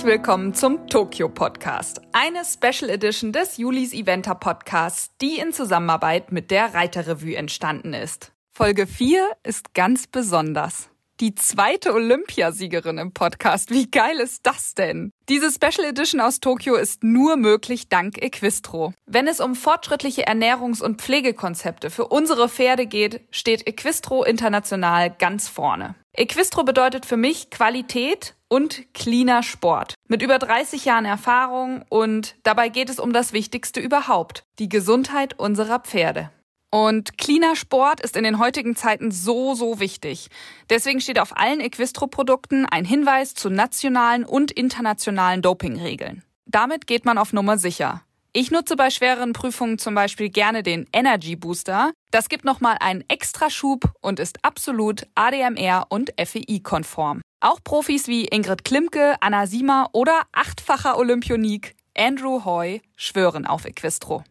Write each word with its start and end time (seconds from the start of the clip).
Herzlich 0.00 0.16
willkommen 0.16 0.54
zum 0.54 0.86
Tokyo 0.86 1.28
Podcast, 1.28 2.00
eine 2.12 2.42
Special 2.46 2.88
Edition 2.88 3.32
des 3.32 3.58
Julis 3.58 3.92
Eventer 3.92 4.34
Podcasts, 4.34 5.10
die 5.20 5.38
in 5.38 5.52
Zusammenarbeit 5.52 6.32
mit 6.32 6.50
der 6.50 6.72
Reiterrevue 6.72 7.36
entstanden 7.36 7.92
ist. 7.92 8.32
Folge 8.50 8.86
4 8.86 9.28
ist 9.42 9.74
ganz 9.74 10.06
besonders 10.06 10.88
die 11.20 11.34
zweite 11.34 11.92
Olympiasiegerin 11.92 12.96
im 12.96 13.12
Podcast. 13.12 13.70
Wie 13.70 13.90
geil 13.90 14.20
ist 14.20 14.46
das 14.46 14.74
denn? 14.74 15.12
Diese 15.28 15.52
Special 15.52 15.86
Edition 15.86 16.22
aus 16.22 16.40
Tokio 16.40 16.76
ist 16.76 17.04
nur 17.04 17.36
möglich 17.36 17.90
dank 17.90 18.16
Equistro. 18.22 18.94
Wenn 19.04 19.28
es 19.28 19.38
um 19.38 19.54
fortschrittliche 19.54 20.26
Ernährungs- 20.26 20.82
und 20.82 21.02
Pflegekonzepte 21.02 21.90
für 21.90 22.06
unsere 22.06 22.48
Pferde 22.48 22.86
geht, 22.86 23.20
steht 23.30 23.66
Equistro 23.66 24.24
international 24.24 25.10
ganz 25.10 25.46
vorne. 25.46 25.94
Equistro 26.14 26.64
bedeutet 26.64 27.04
für 27.04 27.18
mich 27.18 27.50
Qualität 27.50 28.34
und 28.50 28.92
cleaner 28.92 29.42
Sport. 29.42 29.94
Mit 30.08 30.20
über 30.20 30.38
30 30.38 30.84
Jahren 30.84 31.06
Erfahrung 31.06 31.82
und 31.88 32.36
dabei 32.42 32.68
geht 32.68 32.90
es 32.90 32.98
um 32.98 33.14
das 33.14 33.32
Wichtigste 33.32 33.80
überhaupt, 33.80 34.42
die 34.58 34.68
Gesundheit 34.68 35.38
unserer 35.38 35.78
Pferde. 35.78 36.30
Und 36.72 37.18
cleaner 37.18 37.56
Sport 37.56 38.00
ist 38.00 38.16
in 38.16 38.22
den 38.22 38.38
heutigen 38.38 38.76
Zeiten 38.76 39.10
so, 39.10 39.54
so 39.54 39.80
wichtig. 39.80 40.28
Deswegen 40.68 41.00
steht 41.00 41.18
auf 41.18 41.36
allen 41.36 41.60
Equistro-Produkten 41.60 42.66
ein 42.66 42.84
Hinweis 42.84 43.34
zu 43.34 43.50
nationalen 43.50 44.24
und 44.24 44.52
internationalen 44.52 45.42
Dopingregeln. 45.42 46.22
Damit 46.46 46.86
geht 46.86 47.04
man 47.04 47.18
auf 47.18 47.32
Nummer 47.32 47.58
sicher. 47.58 48.02
Ich 48.32 48.52
nutze 48.52 48.76
bei 48.76 48.90
schwereren 48.90 49.32
Prüfungen 49.32 49.78
zum 49.78 49.96
Beispiel 49.96 50.30
gerne 50.30 50.62
den 50.62 50.86
Energy 50.92 51.34
Booster. 51.34 51.90
Das 52.12 52.28
gibt 52.28 52.44
nochmal 52.44 52.76
einen 52.78 53.04
Extraschub 53.08 53.92
und 54.00 54.20
ist 54.20 54.44
absolut 54.44 55.08
ADMR 55.16 55.86
und 55.88 56.12
FEI-konform. 56.16 57.20
Auch 57.42 57.64
Profis 57.64 58.06
wie 58.06 58.26
Ingrid 58.26 58.64
Klimke, 58.64 59.14
Anna 59.20 59.46
Siemer 59.46 59.88
oder 59.92 60.24
achtfacher 60.30 60.98
Olympionik 60.98 61.74
Andrew 61.96 62.44
Hoy 62.44 62.82
schwören 62.96 63.46
auf 63.46 63.64
Equistro. 63.64 64.22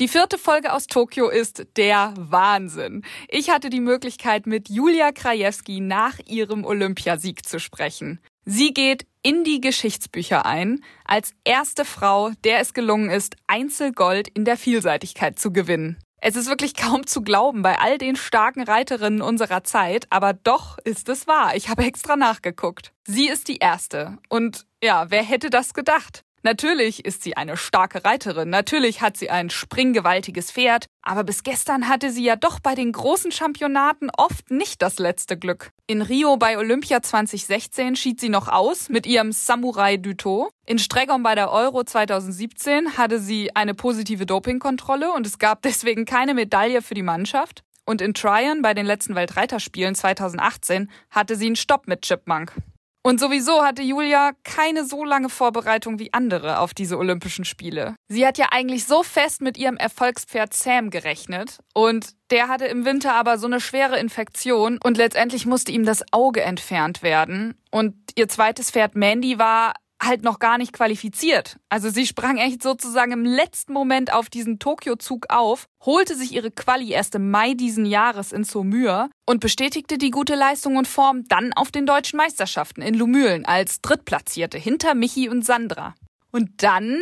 Die 0.00 0.06
vierte 0.06 0.36
Folge 0.36 0.74
aus 0.74 0.86
Tokio 0.86 1.30
ist 1.30 1.66
der 1.78 2.12
Wahnsinn. 2.18 3.04
Ich 3.28 3.48
hatte 3.48 3.70
die 3.70 3.80
Möglichkeit, 3.80 4.46
mit 4.46 4.68
Julia 4.68 5.12
Krajewski 5.12 5.80
nach 5.80 6.18
ihrem 6.26 6.66
Olympiasieg 6.66 7.46
zu 7.46 7.58
sprechen. 7.58 8.20
Sie 8.44 8.74
geht 8.74 9.06
in 9.22 9.44
die 9.44 9.62
Geschichtsbücher 9.62 10.44
ein, 10.44 10.84
als 11.06 11.32
erste 11.44 11.86
Frau, 11.86 12.32
der 12.44 12.60
es 12.60 12.74
gelungen 12.74 13.08
ist, 13.08 13.36
Einzelgold 13.46 14.28
in 14.28 14.44
der 14.44 14.58
Vielseitigkeit 14.58 15.38
zu 15.38 15.54
gewinnen. 15.54 15.96
Es 16.20 16.34
ist 16.34 16.48
wirklich 16.48 16.74
kaum 16.74 17.06
zu 17.06 17.22
glauben 17.22 17.62
bei 17.62 17.78
all 17.78 17.96
den 17.96 18.16
starken 18.16 18.62
Reiterinnen 18.62 19.22
unserer 19.22 19.62
Zeit, 19.62 20.06
aber 20.10 20.32
doch 20.32 20.78
ist 20.78 21.08
es 21.08 21.28
wahr. 21.28 21.54
Ich 21.54 21.68
habe 21.68 21.84
extra 21.84 22.16
nachgeguckt. 22.16 22.92
Sie 23.06 23.28
ist 23.28 23.46
die 23.46 23.58
erste. 23.58 24.18
Und 24.28 24.66
ja, 24.82 25.10
wer 25.10 25.22
hätte 25.22 25.48
das 25.48 25.74
gedacht? 25.74 26.24
Natürlich 26.48 27.04
ist 27.04 27.22
sie 27.22 27.36
eine 27.36 27.58
starke 27.58 28.06
Reiterin, 28.06 28.48
natürlich 28.48 29.02
hat 29.02 29.18
sie 29.18 29.28
ein 29.28 29.50
springgewaltiges 29.50 30.50
Pferd, 30.50 30.86
aber 31.02 31.22
bis 31.22 31.42
gestern 31.42 31.88
hatte 31.88 32.10
sie 32.10 32.24
ja 32.24 32.36
doch 32.36 32.58
bei 32.58 32.74
den 32.74 32.90
großen 32.90 33.30
Championaten 33.32 34.08
oft 34.16 34.50
nicht 34.50 34.80
das 34.80 34.98
letzte 34.98 35.36
Glück. 35.36 35.72
In 35.86 36.00
Rio 36.00 36.38
bei 36.38 36.56
Olympia 36.56 37.02
2016 37.02 37.96
schied 37.96 38.18
sie 38.18 38.30
noch 38.30 38.48
aus 38.48 38.88
mit 38.88 39.04
ihrem 39.04 39.30
Samurai 39.30 39.98
Duto. 39.98 40.48
In 40.64 40.78
Streckon 40.78 41.22
bei 41.22 41.34
der 41.34 41.52
Euro 41.52 41.84
2017 41.84 42.96
hatte 42.96 43.20
sie 43.20 43.54
eine 43.54 43.74
positive 43.74 44.24
Dopingkontrolle 44.24 45.12
und 45.12 45.26
es 45.26 45.38
gab 45.38 45.60
deswegen 45.60 46.06
keine 46.06 46.32
Medaille 46.32 46.80
für 46.80 46.94
die 46.94 47.02
Mannschaft. 47.02 47.62
Und 47.84 48.00
in 48.00 48.14
Tryon 48.14 48.62
bei 48.62 48.72
den 48.72 48.86
letzten 48.86 49.14
Weltreiterspielen 49.14 49.94
2018 49.94 50.90
hatte 51.10 51.36
sie 51.36 51.44
einen 51.44 51.56
Stopp 51.56 51.86
mit 51.86 52.00
Chipmunk. 52.00 52.54
Und 53.02 53.20
sowieso 53.20 53.64
hatte 53.64 53.82
Julia 53.82 54.32
keine 54.44 54.84
so 54.84 55.04
lange 55.04 55.28
Vorbereitung 55.28 55.98
wie 55.98 56.12
andere 56.12 56.58
auf 56.58 56.74
diese 56.74 56.98
Olympischen 56.98 57.44
Spiele. 57.44 57.94
Sie 58.08 58.26
hat 58.26 58.38
ja 58.38 58.48
eigentlich 58.50 58.84
so 58.86 59.02
fest 59.02 59.40
mit 59.40 59.56
ihrem 59.56 59.76
Erfolgspferd 59.76 60.52
Sam 60.52 60.90
gerechnet 60.90 61.58
und 61.74 62.10
der 62.30 62.48
hatte 62.48 62.66
im 62.66 62.84
Winter 62.84 63.14
aber 63.14 63.38
so 63.38 63.46
eine 63.46 63.60
schwere 63.60 63.98
Infektion 63.98 64.78
und 64.82 64.98
letztendlich 64.98 65.46
musste 65.46 65.72
ihm 65.72 65.84
das 65.84 66.04
Auge 66.12 66.42
entfernt 66.42 67.02
werden. 67.02 67.54
Und 67.70 67.94
ihr 68.16 68.28
zweites 68.28 68.70
Pferd 68.70 68.94
Mandy 68.94 69.38
war 69.38 69.74
halt 70.00 70.22
noch 70.22 70.38
gar 70.38 70.58
nicht 70.58 70.72
qualifiziert. 70.72 71.58
Also 71.68 71.90
sie 71.90 72.06
sprang 72.06 72.38
echt 72.38 72.62
sozusagen 72.62 73.12
im 73.12 73.24
letzten 73.24 73.72
Moment 73.72 74.12
auf 74.12 74.30
diesen 74.30 74.58
Tokio-Zug 74.58 75.26
auf, 75.28 75.66
holte 75.84 76.14
sich 76.14 76.32
ihre 76.32 76.50
Quali 76.50 76.92
erst 76.92 77.14
im 77.14 77.30
Mai 77.30 77.54
diesen 77.54 77.84
Jahres 77.84 78.32
in 78.32 78.44
Saumur 78.44 79.10
und 79.26 79.40
bestätigte 79.40 79.98
die 79.98 80.10
gute 80.10 80.34
Leistung 80.34 80.76
und 80.76 80.86
Form 80.86 81.24
dann 81.28 81.52
auf 81.52 81.70
den 81.70 81.86
deutschen 81.86 82.16
Meisterschaften 82.16 82.82
in 82.82 82.94
Lumülen 82.94 83.44
als 83.44 83.80
Drittplatzierte 83.80 84.58
hinter 84.58 84.94
Michi 84.94 85.28
und 85.28 85.44
Sandra. 85.44 85.94
Und 86.30 86.62
dann, 86.62 87.00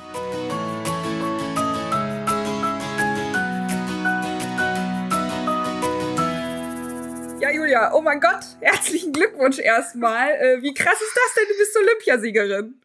Ja, 7.41 7.51
Julia, 7.51 7.93
oh 7.93 8.01
mein 8.01 8.21
Gott, 8.21 8.45
herzlichen 8.61 9.11
Glückwunsch 9.11 9.59
erstmal. 9.59 10.31
Äh, 10.31 10.61
wie 10.61 10.73
krass 10.73 11.01
ist 11.01 11.13
das 11.13 11.33
denn? 11.35 11.49
Du 11.49 11.57
bist 11.57 11.75
Olympiasiegerin. 11.75 12.79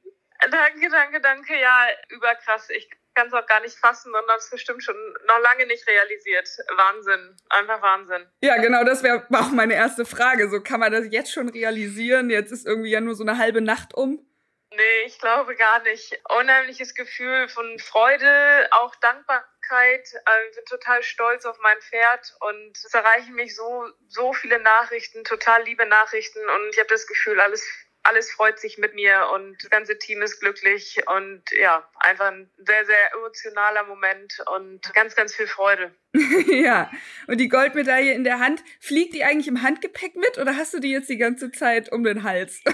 Danke, 0.50 0.89
danke, 0.91 1.21
danke. 1.21 1.61
Ja, 1.61 1.87
überkrass. 2.09 2.69
Ich 2.71 2.89
kann 3.19 3.27
es 3.27 3.34
auch 3.34 3.47
gar 3.47 3.61
nicht 3.61 3.77
fassen 3.77 4.15
und 4.15 4.29
habe 4.29 4.39
es 4.39 4.49
bestimmt 4.49 4.83
schon 4.83 4.97
noch 5.27 5.41
lange 5.41 5.67
nicht 5.67 5.84
realisiert. 5.89 6.49
Wahnsinn, 6.77 7.37
einfach 7.49 7.83
Wahnsinn. 7.83 8.31
Ja, 8.43 8.56
genau, 8.59 8.84
das 8.84 9.03
wäre 9.03 9.27
auch 9.34 9.51
meine 9.51 9.75
erste 9.75 10.05
Frage. 10.05 10.49
So 10.49 10.61
kann 10.62 10.79
man 10.79 10.93
das 10.93 11.06
jetzt 11.11 11.33
schon 11.33 11.49
realisieren? 11.49 12.31
Jetzt 12.31 12.53
ist 12.53 12.65
irgendwie 12.65 12.91
ja 12.91 13.01
nur 13.01 13.17
so 13.17 13.25
eine 13.25 13.37
halbe 13.37 13.61
Nacht 13.61 13.93
um. 13.95 14.25
Nee, 14.71 15.03
ich 15.06 15.19
glaube 15.19 15.56
gar 15.56 15.83
nicht. 15.83 16.21
Unheimliches 16.29 16.95
Gefühl 16.95 17.49
von 17.49 17.79
Freude, 17.81 18.69
auch 18.71 18.95
Dankbarkeit. 18.97 20.06
Ich 20.50 20.56
bin 20.56 20.65
total 20.67 21.03
stolz 21.03 21.45
auf 21.45 21.59
mein 21.59 21.81
Pferd 21.81 22.37
und 22.41 22.77
es 22.77 22.95
erreichen 22.95 23.35
mich 23.35 23.56
so, 23.56 23.89
so 24.06 24.33
viele 24.33 24.61
Nachrichten, 24.61 25.25
total 25.25 25.65
liebe 25.65 25.87
Nachrichten 25.87 26.39
und 26.39 26.69
ich 26.71 26.79
habe 26.79 26.89
das 26.89 27.06
Gefühl, 27.09 27.41
alles 27.41 27.67
alles 28.08 28.30
freut 28.30 28.58
sich 28.58 28.78
mit 28.78 28.94
mir 28.94 29.28
und 29.34 29.62
das 29.62 29.69
ganze 29.69 29.99
Team 29.99 30.22
ist 30.22 30.40
glücklich 30.40 30.99
und 31.06 31.43
ja, 31.60 31.87
einfach 32.00 32.28
ein 32.28 32.50
sehr, 32.56 32.87
sehr 32.87 33.14
emotionaler 33.14 33.84
Moment 33.84 34.32
und 34.56 34.94
ganz, 34.94 35.14
ganz 35.14 35.34
viel 35.34 35.46
Freude. 35.46 35.94
ja, 36.46 36.90
und 37.26 37.37
die 37.38 37.49
Goldmedaille 37.49 38.12
in 38.12 38.25
der 38.25 38.38
Hand, 38.38 38.64
fliegt 38.81 39.14
die 39.14 39.25
eigentlich 39.25 39.49
im 39.49 39.62
Handgepäck 39.62 40.16
mit 40.16 40.38
oder 40.38 40.56
hast 40.56 40.72
du 40.72 40.81
die 40.81 40.90
jetzt 40.90 41.10
die 41.10 41.19
ganze 41.19 41.52
Zeit 41.52 41.93
um 41.93 42.02
den 42.02 42.22
Hals? 42.22 42.62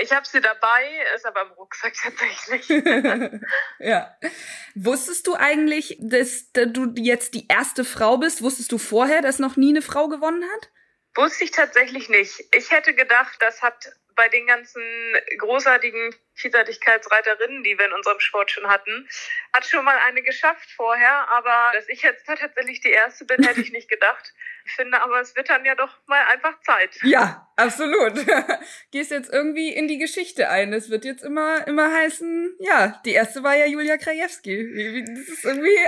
Ich 0.00 0.12
habe 0.12 0.24
sie 0.24 0.40
dabei, 0.40 1.04
ist 1.16 1.26
aber 1.26 1.42
im 1.42 1.50
Rucksack 1.54 1.92
tatsächlich. 2.00 2.68
ja. 3.80 4.16
Wusstest 4.76 5.26
du 5.26 5.34
eigentlich, 5.34 5.96
dass 6.00 6.52
du 6.52 6.92
jetzt 6.94 7.34
die 7.34 7.48
erste 7.48 7.84
Frau 7.84 8.16
bist? 8.16 8.40
Wusstest 8.40 8.70
du 8.70 8.78
vorher, 8.78 9.22
dass 9.22 9.40
noch 9.40 9.56
nie 9.56 9.70
eine 9.70 9.82
Frau 9.82 10.06
gewonnen 10.06 10.44
hat? 10.44 10.70
Wusste 11.16 11.42
ich 11.42 11.50
tatsächlich 11.50 12.08
nicht. 12.08 12.44
Ich 12.54 12.70
hätte 12.70 12.94
gedacht, 12.94 13.38
das 13.40 13.60
hat 13.60 13.90
bei 14.18 14.28
den 14.28 14.48
ganzen 14.48 14.82
großartigen 15.38 16.12
Vielseitigkeitsreiterinnen, 16.34 17.62
die 17.62 17.78
wir 17.78 17.86
in 17.86 17.92
unserem 17.92 18.18
Sport 18.18 18.50
schon 18.50 18.66
hatten, 18.68 19.08
hat 19.52 19.64
schon 19.64 19.84
mal 19.84 19.96
eine 20.08 20.22
geschafft 20.22 20.68
vorher. 20.72 21.30
Aber 21.30 21.70
dass 21.72 21.88
ich 21.88 22.02
jetzt 22.02 22.26
tatsächlich 22.26 22.80
die 22.80 22.90
Erste 22.90 23.24
bin, 23.24 23.44
hätte 23.44 23.60
ich 23.60 23.70
nicht 23.70 23.88
gedacht. 23.88 24.34
Ich 24.66 24.72
finde 24.72 25.00
aber, 25.00 25.20
es 25.20 25.36
wird 25.36 25.48
dann 25.48 25.64
ja 25.64 25.76
doch 25.76 25.96
mal 26.06 26.20
einfach 26.32 26.60
Zeit. 26.62 26.98
Ja, 27.02 27.48
absolut. 27.54 28.14
Gehst 28.90 29.12
jetzt 29.12 29.32
irgendwie 29.32 29.72
in 29.72 29.86
die 29.86 29.98
Geschichte 29.98 30.50
ein. 30.50 30.72
Es 30.72 30.90
wird 30.90 31.04
jetzt 31.04 31.22
immer, 31.22 31.64
immer 31.68 31.94
heißen, 31.94 32.56
ja, 32.58 33.00
die 33.04 33.12
Erste 33.12 33.44
war 33.44 33.54
ja 33.54 33.66
Julia 33.66 33.98
Krajewski. 33.98 35.04
Das 35.14 35.28
ist 35.28 35.44
irgendwie 35.44 35.78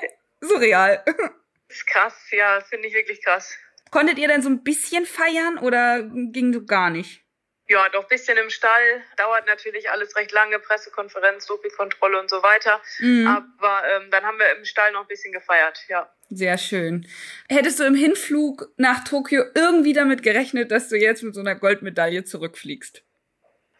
surreal. 0.41 1.03
Das 1.05 1.79
ist 1.79 1.87
krass, 1.89 2.29
ja, 2.31 2.61
finde 2.61 2.87
ich 2.87 2.95
wirklich 2.95 3.25
krass. 3.25 3.59
Konntet 3.91 4.19
ihr 4.19 4.29
denn 4.29 4.43
so 4.43 4.49
ein 4.49 4.63
bisschen 4.63 5.05
feiern 5.05 5.59
oder 5.59 6.05
ging 6.05 6.53
so 6.53 6.65
gar 6.65 6.91
nicht? 6.91 7.25
Ja, 7.71 7.89
doch 7.89 8.03
ein 8.03 8.09
bisschen 8.09 8.37
im 8.37 8.51
Stall. 8.51 9.01
Dauert 9.17 9.47
natürlich 9.47 9.91
alles 9.91 10.17
recht 10.17 10.33
lange, 10.33 10.59
Pressekonferenz, 10.59 11.47
Dopingkontrolle 11.47 12.19
und 12.19 12.29
so 12.29 12.43
weiter. 12.43 12.83
Mhm. 12.99 13.29
Aber 13.29 13.83
ähm, 13.93 14.11
dann 14.11 14.25
haben 14.25 14.41
wir 14.41 14.57
im 14.57 14.65
Stall 14.65 14.91
noch 14.91 15.03
ein 15.03 15.07
bisschen 15.07 15.33
gefeiert, 15.33 15.79
ja. 15.87 16.13
Sehr 16.31 16.59
schön. 16.59 17.07
Hättest 17.49 17.79
du 17.79 17.85
im 17.85 17.95
Hinflug 17.95 18.73
nach 18.77 19.05
Tokio 19.05 19.45
irgendwie 19.55 19.93
damit 19.93 20.25
gerechnet, 20.25 20.73
dass 20.73 20.89
du 20.89 20.97
jetzt 20.97 21.23
mit 21.23 21.33
so 21.33 21.43
einer 21.43 21.55
Goldmedaille 21.55 22.25
zurückfliegst? 22.25 23.05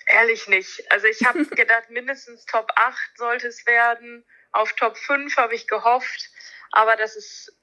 Ehrlich 0.07 0.47
nicht. 0.47 0.85
Also 0.93 1.09
ich 1.09 1.27
habe 1.27 1.45
gedacht, 1.57 1.91
mindestens 1.91 2.47
Top 2.47 2.71
8 2.77 2.97
sollte 3.17 3.49
es 3.49 3.67
werden. 3.67 4.25
Auf 4.53 4.73
Top 4.75 4.97
5 4.99 5.37
habe 5.37 5.57
ich 5.57 5.67
gehofft. 5.67 6.31
Aber 6.71 6.95
das 6.95 7.17
ist 7.17 7.57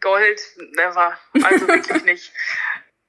Gold, 0.00 0.40
never. 0.74 1.16
Also 1.44 1.68
wirklich 1.68 2.02
nicht 2.04 2.32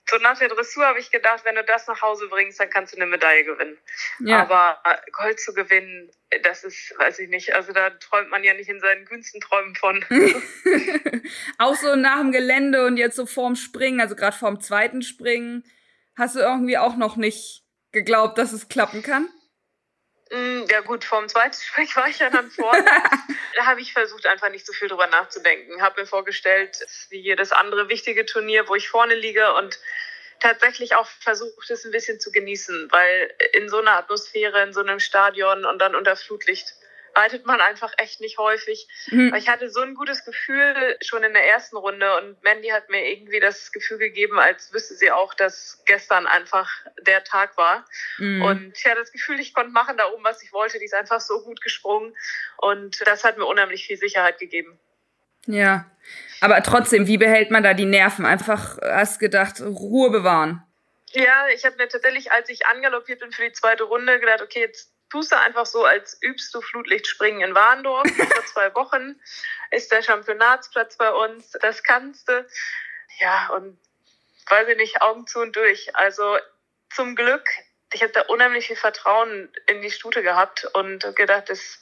so 0.09 0.17
nach 0.17 0.37
der 0.37 0.49
Dressur 0.49 0.85
habe 0.85 0.99
ich 0.99 1.11
gedacht, 1.11 1.45
wenn 1.45 1.55
du 1.55 1.63
das 1.63 1.87
nach 1.87 2.01
Hause 2.01 2.27
bringst, 2.29 2.59
dann 2.59 2.69
kannst 2.69 2.93
du 2.93 2.97
eine 2.97 3.05
Medaille 3.05 3.43
gewinnen. 3.43 3.77
Ja. 4.19 4.41
Aber 4.41 4.79
äh, 4.85 4.97
Gold 5.11 5.39
zu 5.39 5.53
gewinnen, 5.53 6.09
das 6.43 6.63
ist, 6.63 6.93
weiß 6.97 7.19
ich 7.19 7.29
nicht, 7.29 7.53
also 7.53 7.73
da 7.73 7.89
träumt 7.91 8.29
man 8.29 8.43
ja 8.43 8.53
nicht 8.53 8.69
in 8.69 8.79
seinen 8.79 9.05
kühnsten 9.05 9.41
Träumen 9.41 9.75
von. 9.75 10.03
auch 11.57 11.75
so 11.75 11.95
nach 11.95 12.19
dem 12.19 12.31
Gelände 12.31 12.85
und 12.85 12.97
jetzt 12.97 13.15
so 13.15 13.25
vorm 13.25 13.55
Springen, 13.55 14.01
also 14.01 14.15
gerade 14.15 14.35
vorm 14.35 14.59
zweiten 14.59 15.01
Springen, 15.01 15.63
hast 16.15 16.35
du 16.35 16.39
irgendwie 16.39 16.77
auch 16.77 16.95
noch 16.95 17.15
nicht 17.15 17.63
geglaubt, 17.91 18.37
dass 18.37 18.51
es 18.51 18.69
klappen 18.69 19.03
kann? 19.03 19.29
Mm, 20.31 20.65
ja 20.69 20.81
gut, 20.81 21.03
vorm 21.03 21.27
zweiten 21.27 21.55
Sprech 21.61 21.95
war 21.95 22.07
ich 22.07 22.19
ja 22.19 22.29
dann 22.29 22.51
vorne. 22.51 22.85
da 23.55 23.65
habe 23.65 23.81
ich 23.81 23.93
versucht, 23.93 24.25
einfach 24.27 24.49
nicht 24.49 24.65
so 24.65 24.73
viel 24.73 24.87
drüber 24.87 25.07
nachzudenken. 25.07 25.81
Habe 25.81 26.01
mir 26.01 26.07
vorgestellt, 26.07 26.85
wie 27.09 27.19
jedes 27.19 27.51
andere 27.51 27.89
wichtige 27.89 28.25
Turnier, 28.25 28.67
wo 28.67 28.75
ich 28.75 28.89
vorne 28.89 29.15
liege 29.15 29.53
und 29.55 29.79
tatsächlich 30.39 30.95
auch 30.95 31.07
versucht, 31.07 31.69
es 31.69 31.83
ein 31.85 31.91
bisschen 31.91 32.19
zu 32.19 32.31
genießen, 32.31 32.91
weil 32.91 33.33
in 33.53 33.67
so 33.69 33.79
einer 33.79 33.97
Atmosphäre, 33.97 34.63
in 34.63 34.73
so 34.73 34.79
einem 34.79 34.99
Stadion 34.99 35.65
und 35.65 35.79
dann 35.79 35.95
unter 35.95 36.15
Flutlicht 36.15 36.75
reitet 37.15 37.45
man 37.45 37.61
einfach 37.61 37.93
echt 37.97 38.21
nicht 38.21 38.37
häufig. 38.37 38.87
Mhm. 39.07 39.33
Ich 39.35 39.49
hatte 39.49 39.69
so 39.69 39.81
ein 39.81 39.95
gutes 39.95 40.25
Gefühl 40.25 40.97
schon 41.01 41.23
in 41.23 41.33
der 41.33 41.47
ersten 41.47 41.77
Runde 41.77 42.17
und 42.17 42.41
Mandy 42.43 42.69
hat 42.69 42.89
mir 42.89 43.05
irgendwie 43.05 43.39
das 43.39 43.71
Gefühl 43.71 43.97
gegeben, 43.97 44.39
als 44.39 44.73
wüsste 44.73 44.95
sie 44.95 45.11
auch, 45.11 45.33
dass 45.33 45.83
gestern 45.85 46.27
einfach 46.27 46.69
der 47.01 47.23
Tag 47.23 47.57
war. 47.57 47.85
Mhm. 48.17 48.41
Und 48.41 48.77
ich 48.77 48.85
hatte 48.85 48.99
das 48.99 49.11
Gefühl, 49.11 49.39
ich 49.39 49.53
konnte 49.53 49.71
machen 49.71 49.97
da 49.97 50.09
oben, 50.09 50.23
was 50.23 50.41
ich 50.43 50.53
wollte. 50.53 50.79
Die 50.79 50.85
ist 50.85 50.93
einfach 50.93 51.21
so 51.21 51.41
gut 51.43 51.61
gesprungen 51.61 52.15
und 52.57 53.01
das 53.05 53.23
hat 53.23 53.37
mir 53.37 53.45
unheimlich 53.45 53.85
viel 53.85 53.97
Sicherheit 53.97 54.39
gegeben. 54.39 54.79
Ja, 55.45 55.89
aber 56.41 56.61
trotzdem, 56.63 57.07
wie 57.07 57.17
behält 57.17 57.49
man 57.49 57.63
da 57.63 57.73
die 57.73 57.85
Nerven? 57.85 58.25
Einfach 58.25 58.77
hast 58.81 59.19
gedacht, 59.19 59.61
Ruhe 59.61 60.11
bewahren. 60.11 60.63
Ja, 61.11 61.47
ich 61.53 61.65
habe 61.65 61.75
mir 61.77 61.87
tatsächlich, 61.87 62.31
als 62.31 62.49
ich 62.49 62.67
angaloppiert 62.67 63.19
bin 63.19 63.31
für 63.31 63.43
die 63.43 63.51
zweite 63.51 63.83
Runde, 63.83 64.19
gedacht, 64.19 64.41
okay, 64.41 64.61
jetzt 64.61 64.93
tust 65.09 65.31
du 65.31 65.37
einfach 65.37 65.65
so, 65.65 65.85
als 65.85 66.17
übst 66.21 66.53
du 66.53 66.61
Flutlichtspringen 66.61 67.41
in 67.41 67.55
Warndorf. 67.55 68.07
Vor 68.15 68.45
zwei 68.45 68.75
Wochen 68.75 69.19
ist 69.71 69.91
der 69.91 70.01
Championatsplatz 70.01 70.97
bei 70.97 71.11
uns. 71.11 71.51
Das 71.61 71.83
kannst 71.83 72.29
du. 72.29 72.45
Ja, 73.19 73.49
und 73.55 73.79
weiß 74.47 74.67
ich 74.69 74.77
nicht, 74.77 75.01
Augen 75.01 75.27
zu 75.27 75.39
und 75.39 75.55
durch. 75.55 75.95
Also 75.95 76.37
zum 76.89 77.15
Glück, 77.15 77.47
ich 77.93 78.01
habe 78.01 78.11
da 78.11 78.21
unheimlich 78.21 78.67
viel 78.67 78.75
Vertrauen 78.75 79.51
in 79.67 79.81
die 79.81 79.91
Stute 79.91 80.23
gehabt 80.23 80.65
und 80.73 81.15
gedacht, 81.15 81.49
das, 81.49 81.79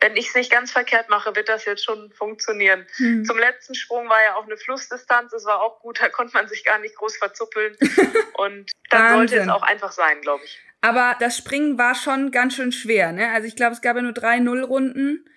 wenn 0.00 0.16
ich 0.16 0.28
es 0.28 0.34
nicht 0.34 0.50
ganz 0.50 0.70
verkehrt 0.70 1.08
mache, 1.08 1.34
wird 1.36 1.48
das 1.48 1.64
jetzt 1.64 1.84
schon 1.84 2.12
funktionieren. 2.12 2.86
Mhm. 2.98 3.24
Zum 3.24 3.38
letzten 3.38 3.74
Sprung 3.74 4.08
war 4.08 4.22
ja 4.22 4.36
auch 4.36 4.44
eine 4.44 4.56
Flussdistanz, 4.56 5.32
das 5.32 5.44
war 5.44 5.60
auch 5.60 5.80
gut, 5.80 6.00
da 6.00 6.08
konnte 6.08 6.34
man 6.34 6.48
sich 6.48 6.64
gar 6.64 6.78
nicht 6.78 6.94
groß 6.96 7.16
verzuppeln. 7.16 7.76
und 8.34 8.70
dann 8.90 9.14
sollte 9.14 9.36
es 9.36 9.48
auch 9.48 9.62
einfach 9.62 9.92
sein, 9.92 10.20
glaube 10.22 10.44
ich. 10.44 10.60
Aber 10.80 11.16
das 11.20 11.36
Springen 11.36 11.78
war 11.78 11.94
schon 11.94 12.30
ganz 12.30 12.54
schön 12.54 12.72
schwer, 12.72 13.12
ne? 13.12 13.30
Also 13.32 13.46
ich 13.46 13.56
glaube, 13.56 13.74
es 13.74 13.82
gab 13.82 13.96
ja 13.96 14.02
nur 14.02 14.12
drei 14.12 14.38
Nullrunden. 14.38 15.28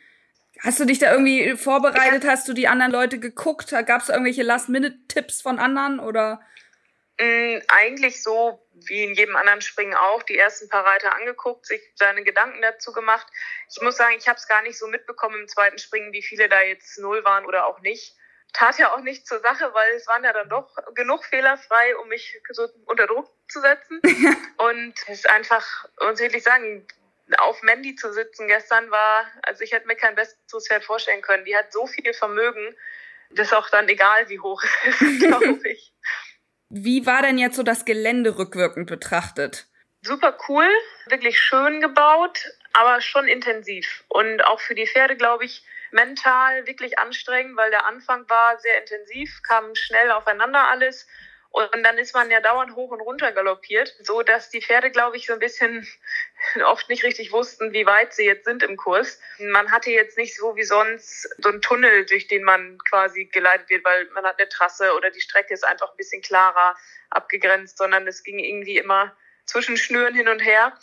Hast 0.62 0.80
du 0.80 0.86
dich 0.86 1.00
da 1.00 1.12
irgendwie 1.12 1.57
vorbereitet? 1.57 2.25
Hast 2.25 2.48
du 2.48 2.54
die 2.54 2.69
anderen 2.69 2.92
Leute 2.92 3.19
geguckt? 3.19 3.72
Gab 3.86 4.01
es 4.01 4.10
irgendwelche 4.10 4.44
Last-Minute-Tipps 4.44 5.42
von 5.42 5.60
anderen 5.60 6.00
oder? 6.00 6.42
Mm, 7.19 7.57
eigentlich 7.68 8.24
so 8.24 8.66
wie 8.74 9.04
in 9.04 9.13
jedem 9.13 9.36
anderen 9.36 9.62
Springen 9.62 9.94
auch. 9.94 10.24
Die 10.24 10.38
ersten 10.38 10.69
paar 10.69 10.86
Reiter 10.86 11.13
angeguckt, 11.16 11.66
sich 11.66 11.81
seine 11.95 12.24
Gedanken 12.24 12.62
dazu 12.62 12.94
gemacht. 12.94 13.28
Ich 13.69 13.81
muss 13.81 13.98
sagen, 13.98 14.16
ich 14.18 14.28
habe 14.28 14.38
es 14.38 14.48
gar 14.48 14.62
nicht 14.62 14.78
so 14.78 14.88
mitbekommen 14.88 15.42
im 15.42 15.48
zweiten 15.48 15.78
Springen, 15.78 16.13
wie 16.13 16.24
viele 16.24 16.48
da 16.48 16.62
jetzt 16.62 16.98
null 17.00 17.24
waren 17.25 17.45
oder 17.45 17.66
auch 17.66 17.81
nicht 17.81 18.16
tat 18.53 18.77
ja 18.77 18.94
auch 18.94 19.01
nicht 19.01 19.27
zur 19.27 19.39
Sache, 19.39 19.73
weil 19.73 19.94
es 19.95 20.07
waren 20.07 20.23
ja 20.23 20.31
dann 20.31 20.50
doch 20.50 20.69
genug 20.95 21.25
fehlerfrei, 21.25 21.97
um 21.97 22.07
mich 22.07 22.39
so 22.50 22.67
unter 22.85 23.07
Druck 23.07 23.29
zu 23.50 23.59
setzen. 23.59 24.00
und 24.57 24.94
es 25.07 25.19
ist 25.19 25.29
einfach, 25.29 25.65
muss 26.00 26.19
ich 26.19 26.27
wirklich 26.27 26.44
sagen, 26.44 26.88
auf 27.39 27.61
Mandy 27.63 27.95
zu 27.95 28.13
sitzen 28.13 28.47
gestern 28.47 28.91
war, 28.91 29.25
also 29.41 29.63
ich 29.63 29.71
hätte 29.71 29.88
mir 29.88 29.95
kein 29.95 30.15
besseres 30.15 30.67
Pferd 30.67 30.83
vorstellen 30.83 31.21
können. 31.21 31.45
Die 31.45 31.55
hat 31.55 31.71
so 31.71 31.88
viel 31.88 32.13
Vermögen, 32.13 32.75
das 33.31 33.47
ist 33.47 33.53
auch 33.53 33.69
dann 33.69 33.88
egal, 33.89 34.29
wie 34.29 34.39
hoch 34.39 34.63
es 34.63 35.01
ist, 35.01 35.19
glaube 35.27 35.67
ich. 35.67 35.94
Wie 36.69 37.06
war 37.06 37.21
denn 37.21 37.38
jetzt 37.38 37.56
so 37.56 37.63
das 37.63 37.85
Gelände 37.85 38.38
rückwirkend 38.38 38.89
betrachtet? 38.89 39.67
Super 40.01 40.38
cool, 40.47 40.67
wirklich 41.06 41.39
schön 41.39 41.79
gebaut, 41.79 42.45
aber 42.73 42.99
schon 42.99 43.27
intensiv. 43.27 44.03
Und 44.09 44.44
auch 44.44 44.59
für 44.59 44.75
die 44.75 44.88
Pferde, 44.88 45.15
glaube 45.15 45.45
ich, 45.45 45.63
mental 45.94 46.68
wirklich 46.68 47.00
anstrengend, 47.00 47.56
weil 47.56 47.72
der 47.72 47.86
Anfang 47.86 48.28
war 48.30 48.60
sehr 48.60 48.80
intensiv, 48.80 49.42
kam 49.48 49.75
schnell 49.75 50.12
aufeinander 50.12 50.68
alles. 50.69 51.07
Und 51.51 51.84
dann 51.84 52.00
ist 52.00 52.16
man 52.16 52.31
ja 52.31 52.42
dauernd 52.42 52.75
hoch 52.75 52.90
und 52.90 53.00
runter 53.00 53.31
galoppiert, 53.31 53.95
so 54.01 54.24
dass 54.24 54.50
die 54.50 54.62
Pferde, 54.62 54.90
glaube 54.90 55.18
ich, 55.18 55.28
so 55.28 55.34
ein 55.34 55.40
bisschen 55.40 55.88
oft 56.66 56.90
nicht 56.90 57.04
richtig 57.04 57.31
wussten, 57.31 57.74
wie 57.74 57.86
weit 57.86 58.12
sie 58.12 58.25
jetzt 58.25 58.45
sind 58.45 58.63
im 58.63 58.75
Kurs. 58.75 59.19
Man 59.38 59.72
hatte 59.72 59.92
jetzt 59.92 60.18
nicht 60.18 60.36
so 60.36 60.56
wie 60.56 60.63
sonst 60.63 61.30
so 61.38 61.50
einen 61.50 61.62
Tunnel, 61.62 62.07
durch 62.07 62.28
den 62.28 62.44
man 62.44 62.80
quasi 62.90 63.25
geleitet 63.25 63.69
wird, 63.69 63.86
weil 63.86 64.10
man 64.16 64.25
hat 64.25 64.40
eine 64.40 64.50
Trasse 64.50 64.95
oder 64.95 65.12
die 65.12 65.22
Strecke 65.22 65.54
ist 65.54 65.63
einfach 65.63 65.92
ein 65.92 65.98
bisschen 65.98 66.24
klarer 66.24 66.75
abgegrenzt, 67.12 67.78
sondern 67.78 68.07
es 68.07 68.24
ging 68.24 68.40
irgendwie 68.40 68.78
immer 68.78 69.16
zwischen 69.45 69.78
Schnüren 69.78 70.16
hin 70.16 70.28
und 70.28 70.40
her 70.40 70.74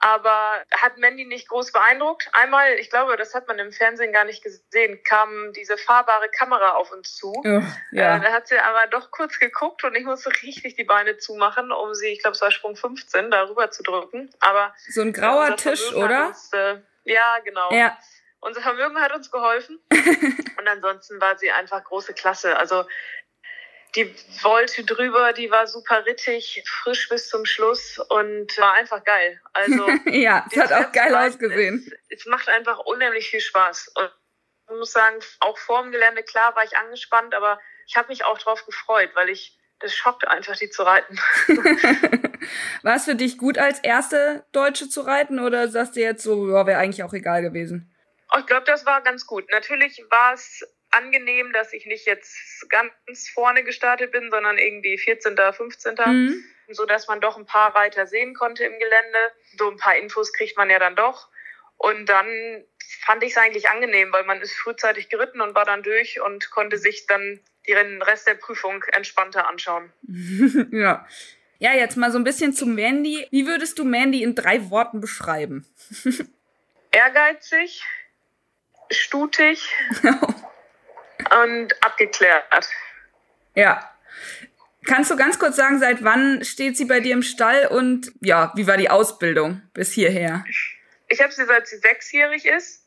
aber 0.00 0.62
hat 0.72 0.98
Mandy 0.98 1.24
nicht 1.24 1.48
groß 1.48 1.72
beeindruckt. 1.72 2.28
Einmal, 2.32 2.74
ich 2.74 2.90
glaube, 2.90 3.16
das 3.16 3.34
hat 3.34 3.48
man 3.48 3.58
im 3.58 3.72
Fernsehen 3.72 4.12
gar 4.12 4.24
nicht 4.24 4.42
gesehen, 4.42 5.02
kam 5.04 5.52
diese 5.54 5.78
fahrbare 5.78 6.28
Kamera 6.28 6.72
auf 6.72 6.92
uns 6.92 7.16
zu. 7.16 7.32
Oh, 7.32 7.62
ja. 7.92 8.16
äh, 8.16 8.20
da 8.20 8.32
hat 8.32 8.46
sie 8.46 8.58
aber 8.58 8.86
doch 8.88 9.10
kurz 9.10 9.38
geguckt 9.38 9.84
und 9.84 9.94
ich 9.94 10.04
musste 10.04 10.30
richtig 10.42 10.76
die 10.76 10.84
Beine 10.84 11.16
zumachen, 11.16 11.72
um 11.72 11.94
sie, 11.94 12.08
ich 12.08 12.20
glaube, 12.20 12.34
es 12.34 12.42
war 12.42 12.50
Sprung 12.50 12.76
15, 12.76 13.30
darüber 13.30 13.70
zu 13.70 13.82
drücken. 13.82 14.30
Aber 14.40 14.74
so 14.88 15.00
ein 15.00 15.12
grauer 15.12 15.56
Tisch, 15.56 15.92
oder? 15.94 16.28
Uns, 16.28 16.52
äh, 16.52 16.76
ja, 17.04 17.38
genau. 17.44 17.72
Ja. 17.72 17.96
Unser 18.40 18.60
Vermögen 18.60 19.00
hat 19.00 19.14
uns 19.14 19.30
geholfen. 19.30 19.80
und 19.90 20.68
ansonsten 20.68 21.20
war 21.20 21.38
sie 21.38 21.50
einfach 21.50 21.82
große 21.82 22.12
Klasse. 22.12 22.56
Also 22.56 22.84
die 23.96 24.14
wollte 24.42 24.84
drüber, 24.84 25.32
die 25.32 25.50
war 25.50 25.66
super 25.66 26.04
rittig, 26.04 26.62
frisch 26.66 27.08
bis 27.08 27.28
zum 27.28 27.46
Schluss 27.46 27.98
und 27.98 28.56
war 28.58 28.74
einfach 28.74 29.02
geil. 29.02 29.40
Also 29.54 29.88
ja, 30.06 30.46
es 30.50 30.58
hat 30.58 30.72
auch 30.72 30.92
geil 30.92 31.14
ausgesehen. 31.14 31.90
Es, 32.08 32.20
es, 32.20 32.26
macht 32.26 32.48
einfach 32.48 32.78
unheimlich 32.80 33.30
viel 33.30 33.40
Spaß. 33.40 33.92
Und 33.96 34.10
ich 34.68 34.76
muss 34.76 34.92
sagen, 34.92 35.18
auch 35.40 35.56
vor 35.58 35.82
dem 35.82 35.92
Gelände, 35.92 36.22
klar 36.22 36.54
war 36.54 36.64
ich 36.64 36.76
angespannt, 36.76 37.34
aber 37.34 37.58
ich 37.86 37.96
habe 37.96 38.08
mich 38.08 38.24
auch 38.24 38.38
drauf 38.38 38.66
gefreut, 38.66 39.10
weil 39.14 39.30
ich 39.30 39.58
das 39.80 39.94
schockt 39.94 40.26
einfach, 40.26 40.56
die 40.56 40.70
zu 40.70 40.82
reiten. 40.82 41.18
war 42.82 42.96
es 42.96 43.04
für 43.04 43.14
dich 43.14 43.36
gut, 43.36 43.58
als 43.58 43.78
erste 43.80 44.46
Deutsche 44.52 44.88
zu 44.88 45.02
reiten 45.02 45.38
oder 45.38 45.68
sagst 45.68 45.96
du 45.96 46.00
jetzt 46.00 46.22
so, 46.22 46.48
ja, 46.50 46.66
wäre 46.66 46.78
eigentlich 46.78 47.02
auch 47.02 47.12
egal 47.12 47.42
gewesen? 47.42 47.94
Ich 48.38 48.46
glaube, 48.46 48.64
das 48.66 48.86
war 48.86 49.02
ganz 49.02 49.26
gut. 49.26 49.44
Natürlich 49.50 50.02
war 50.10 50.32
es 50.32 50.62
angenehm, 50.96 51.52
dass 51.52 51.72
ich 51.72 51.86
nicht 51.86 52.06
jetzt 52.06 52.36
ganz 52.68 53.28
vorne 53.28 53.64
gestartet 53.64 54.12
bin, 54.12 54.30
sondern 54.30 54.58
irgendwie 54.58 54.98
14., 54.98 55.36
15. 55.36 55.94
Mhm. 56.06 56.44
So 56.68 56.84
dass 56.84 57.06
man 57.06 57.20
doch 57.20 57.36
ein 57.36 57.46
paar 57.46 57.74
Reiter 57.76 58.06
sehen 58.06 58.34
konnte 58.34 58.64
im 58.64 58.72
Gelände. 58.78 59.18
So 59.56 59.70
ein 59.70 59.76
paar 59.76 59.96
Infos 59.96 60.32
kriegt 60.32 60.56
man 60.56 60.68
ja 60.70 60.78
dann 60.78 60.96
doch. 60.96 61.28
Und 61.76 62.06
dann 62.08 62.26
fand 63.04 63.22
ich 63.22 63.32
es 63.32 63.36
eigentlich 63.36 63.68
angenehm, 63.68 64.12
weil 64.12 64.24
man 64.24 64.40
ist 64.40 64.54
frühzeitig 64.54 65.08
geritten 65.08 65.40
und 65.40 65.54
war 65.54 65.64
dann 65.64 65.82
durch 65.82 66.20
und 66.20 66.50
konnte 66.50 66.78
sich 66.78 67.06
dann 67.06 67.40
den 67.66 68.02
Rest 68.02 68.26
der 68.26 68.34
Prüfung 68.34 68.82
entspannter 68.92 69.48
anschauen. 69.48 69.92
ja. 70.72 71.06
Ja, 71.58 71.72
jetzt 71.74 71.96
mal 71.96 72.12
so 72.12 72.18
ein 72.18 72.24
bisschen 72.24 72.52
zu 72.52 72.66
Mandy. 72.66 73.26
Wie 73.30 73.46
würdest 73.46 73.78
du 73.78 73.84
Mandy 73.84 74.22
in 74.22 74.34
drei 74.34 74.70
Worten 74.70 75.00
beschreiben? 75.00 75.66
Ehrgeizig, 76.90 77.82
stutig 78.90 79.74
und 81.42 81.82
abgeklärt. 81.84 82.68
Ja. 83.54 83.90
Kannst 84.86 85.10
du 85.10 85.16
ganz 85.16 85.38
kurz 85.38 85.56
sagen, 85.56 85.80
seit 85.80 86.04
wann 86.04 86.44
steht 86.44 86.76
sie 86.76 86.84
bei 86.84 87.00
dir 87.00 87.12
im 87.12 87.22
Stall 87.22 87.66
und 87.66 88.12
ja, 88.20 88.52
wie 88.54 88.66
war 88.66 88.76
die 88.76 88.88
Ausbildung 88.88 89.62
bis 89.74 89.92
hierher? 89.92 90.44
Ich 91.08 91.20
habe 91.20 91.32
sie 91.32 91.44
seit 91.44 91.66
sie 91.66 91.78
sechsjährig 91.78 92.46
ist. 92.46 92.84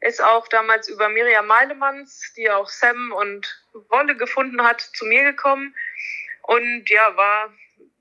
Ist 0.00 0.22
auch 0.22 0.48
damals 0.48 0.88
über 0.88 1.08
Miriam 1.08 1.46
Meilemanns, 1.46 2.32
die 2.36 2.50
auch 2.50 2.68
Sam 2.68 3.12
und 3.12 3.62
Wolle 3.88 4.16
gefunden 4.16 4.62
hat, 4.62 4.80
zu 4.80 5.04
mir 5.04 5.24
gekommen. 5.24 5.74
Und 6.42 6.88
ja, 6.88 7.16
war 7.16 7.52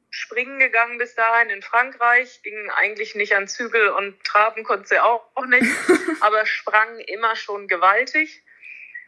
springen 0.09 0.59
gegangen 0.59 0.97
bis 0.97 1.15
dahin 1.15 1.49
in 1.49 1.61
Frankreich, 1.61 2.41
ging 2.43 2.69
eigentlich 2.71 3.15
nicht 3.15 3.35
an 3.35 3.47
Zügel 3.47 3.89
und 3.89 4.23
traben 4.23 4.63
konnte 4.63 4.87
sie 4.87 4.99
auch, 4.99 5.23
auch 5.35 5.45
nicht, 5.45 5.65
aber 6.21 6.45
sprang 6.45 6.99
immer 6.99 7.35
schon 7.35 7.67
gewaltig. 7.67 8.43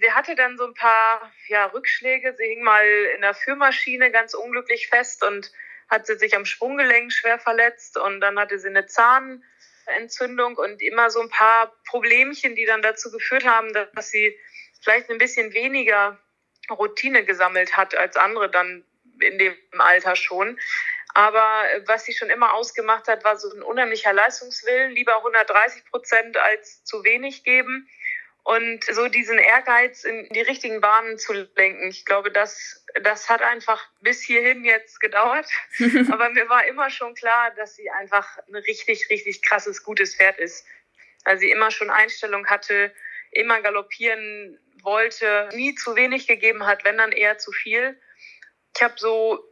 Sie 0.01 0.12
hatte 0.12 0.34
dann 0.34 0.58
so 0.58 0.65
ein 0.65 0.74
paar 0.74 1.31
ja, 1.48 1.65
Rückschläge. 1.65 2.34
Sie 2.36 2.43
hing 2.43 2.63
mal 2.63 2.84
in 3.15 3.22
der 3.22 3.36
Führmaschine 3.36 4.10
ganz 4.10 4.34
unglücklich 4.34 4.88
fest 4.88 5.24
und 5.24 5.51
hat 5.89 6.08
sie 6.08 6.17
sich 6.17 6.36
am 6.36 6.46
Sprunggelenk 6.46 7.13
schwer 7.13 7.38
verletzt 7.38 7.98
und 7.98 8.20
dann 8.20 8.39
hatte 8.39 8.58
sie 8.58 8.70
eine 8.70 8.88
Zahnentzündung 8.88 10.55
und 10.55 10.81
immer 10.81 11.12
so 11.12 11.22
ein 11.22 11.29
paar 11.29 11.75
Problemchen, 11.86 12.55
die 12.55 12.65
dann 12.65 12.81
dazu 12.81 13.12
geführt 13.12 13.46
haben, 13.46 13.74
dass 13.74 14.10
sie 14.10 14.36
vielleicht 14.81 15.12
ein 15.12 15.20
bisschen 15.20 15.53
weniger 15.53 16.17
Routine 16.72 17.24
gesammelt 17.24 17.77
hat 17.77 17.93
als 17.93 18.15
andere 18.15 18.50
dann 18.50 18.84
in 19.20 19.38
dem 19.38 19.55
Alter 19.77 20.15
schon. 20.15 20.60
Aber 21.13 21.70
äh, 21.74 21.81
was 21.86 22.05
sie 22.05 22.13
schon 22.13 22.29
immer 22.29 22.53
ausgemacht 22.53 23.08
hat, 23.08 23.24
war 23.24 23.38
so 23.38 23.53
ein 23.53 23.62
unheimlicher 23.62 24.13
Leistungswillen, 24.13 24.93
lieber 24.93 25.17
130 25.17 25.86
Prozent 25.86 26.38
als 26.38 26.84
zu 26.86 27.03
wenig 27.03 27.43
geben 27.43 27.88
und 28.43 28.83
so 28.86 29.07
diesen 29.07 29.38
Ehrgeiz 29.38 30.03
in 30.03 30.27
die 30.29 30.41
richtigen 30.41 30.81
Bahnen 30.81 31.17
zu 31.17 31.33
lenken. 31.33 31.89
Ich 31.89 32.05
glaube, 32.05 32.31
das, 32.31 32.83
das 33.03 33.29
hat 33.29 33.41
einfach 33.41 33.88
bis 34.01 34.21
hierhin 34.21 34.65
jetzt 34.65 35.00
gedauert. 35.00 35.48
Aber 36.12 36.29
mir 36.29 36.50
war 36.50 36.65
immer 36.65 36.89
schon 36.89 37.13
klar, 37.13 37.51
dass 37.51 37.75
sie 37.75 37.89
einfach 37.91 38.39
ein 38.48 38.55
richtig, 38.55 39.10
richtig 39.10 39.43
krasses, 39.43 39.83
gutes 39.83 40.15
Pferd 40.15 40.39
ist. 40.39 40.65
Weil 41.24 41.38
sie 41.38 41.51
immer 41.51 41.69
schon 41.69 41.91
Einstellung 41.91 42.48
hatte, 42.48 42.91
immer 43.31 43.62
galoppieren 43.62 44.60
wollte, 44.81 45.50
nie 45.53 45.75
zu 45.75 45.95
wenig 45.95 46.25
gegeben 46.25 46.65
hat, 46.65 46.83
wenn 46.83 46.98
dann 46.98 47.12
eher 47.12 47.38
zu 47.38 47.51
viel. 47.51 48.00
Ich 48.75 48.81
habe 48.81 48.95
so 48.98 49.48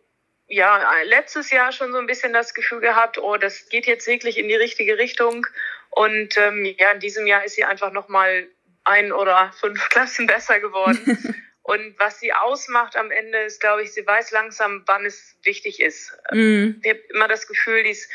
ja 0.47 0.83
letztes 1.03 1.51
Jahr 1.51 1.71
schon 1.71 1.91
so 1.91 1.99
ein 1.99 2.07
bisschen 2.07 2.33
das 2.33 2.55
Gefühl 2.55 2.79
gehabt, 2.79 3.19
oh, 3.19 3.37
das 3.37 3.69
geht 3.69 3.85
jetzt 3.85 4.07
wirklich 4.07 4.39
in 4.39 4.49
die 4.49 4.55
richtige 4.55 4.97
Richtung. 4.97 5.45
Und 5.91 6.37
ähm, 6.37 6.65
ja, 6.65 6.91
in 6.91 6.99
diesem 6.99 7.27
Jahr 7.27 7.43
ist 7.43 7.55
sie 7.55 7.65
einfach 7.65 7.91
noch 7.91 8.09
mal 8.09 8.47
ein 8.83 9.11
oder 9.11 9.51
fünf 9.59 9.89
Klassen 9.89 10.27
besser 10.27 10.59
geworden. 10.59 11.35
Und 11.63 11.99
was 11.99 12.19
sie 12.19 12.33
ausmacht 12.33 12.95
am 12.95 13.11
Ende 13.11 13.39
ist, 13.43 13.61
glaube 13.61 13.83
ich, 13.83 13.93
sie 13.93 14.05
weiß 14.05 14.31
langsam, 14.31 14.83
wann 14.87 15.05
es 15.05 15.37
wichtig 15.43 15.79
ist. 15.79 16.17
Mhm. 16.31 16.81
Ich 16.83 16.89
habe 16.89 16.99
immer 17.13 17.27
das 17.27 17.47
Gefühl, 17.47 17.83
die 17.83 17.91
ist, 17.91 18.09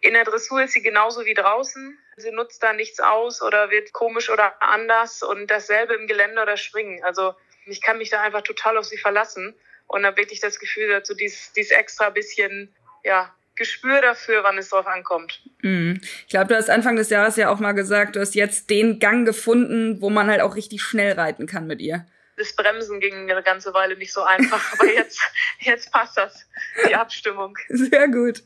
in 0.00 0.14
der 0.14 0.24
Dressur 0.24 0.62
ist 0.62 0.72
sie 0.72 0.80
genauso 0.80 1.26
wie 1.26 1.34
draußen. 1.34 1.98
Sie 2.16 2.30
nutzt 2.30 2.62
da 2.62 2.72
nichts 2.72 2.98
aus 2.98 3.42
oder 3.42 3.70
wird 3.70 3.92
komisch 3.92 4.30
oder 4.30 4.62
anders. 4.62 5.22
Und 5.22 5.50
dasselbe 5.50 5.94
im 5.94 6.06
Gelände 6.06 6.40
oder 6.40 6.56
Springen. 6.56 7.04
Also 7.04 7.34
ich 7.66 7.82
kann 7.82 7.98
mich 7.98 8.08
da 8.08 8.22
einfach 8.22 8.42
total 8.42 8.78
auf 8.78 8.86
sie 8.86 8.96
verlassen 8.96 9.54
und 9.86 10.06
habe 10.06 10.16
wirklich 10.16 10.40
das 10.40 10.58
Gefühl 10.58 10.88
dazu, 10.88 11.14
dieses, 11.14 11.52
dieses 11.52 11.72
extra 11.72 12.08
bisschen, 12.08 12.74
ja, 13.04 13.34
Gespür 13.56 14.00
dafür, 14.00 14.42
wann 14.44 14.58
es 14.58 14.70
drauf 14.70 14.86
ankommt. 14.86 15.42
Mhm. 15.62 16.00
Ich 16.02 16.28
glaube, 16.28 16.48
du 16.48 16.56
hast 16.56 16.70
Anfang 16.70 16.96
des 16.96 17.10
Jahres 17.10 17.36
ja 17.36 17.50
auch 17.50 17.58
mal 17.58 17.72
gesagt, 17.72 18.16
du 18.16 18.20
hast 18.20 18.34
jetzt 18.34 18.70
den 18.70 18.98
Gang 18.98 19.26
gefunden, 19.26 20.00
wo 20.00 20.10
man 20.10 20.30
halt 20.30 20.40
auch 20.40 20.56
richtig 20.56 20.82
schnell 20.82 21.12
reiten 21.12 21.46
kann 21.46 21.66
mit 21.66 21.80
ihr. 21.80 22.06
Das 22.36 22.56
Bremsen 22.56 22.98
ging 22.98 23.30
eine 23.30 23.42
ganze 23.42 23.74
Weile 23.74 23.96
nicht 23.96 24.12
so 24.12 24.22
einfach, 24.22 24.72
aber 24.72 24.86
jetzt, 24.94 25.20
jetzt 25.58 25.92
passt 25.92 26.16
das, 26.16 26.46
die 26.88 26.94
Abstimmung. 26.94 27.56
Sehr 27.68 28.08
gut. 28.08 28.42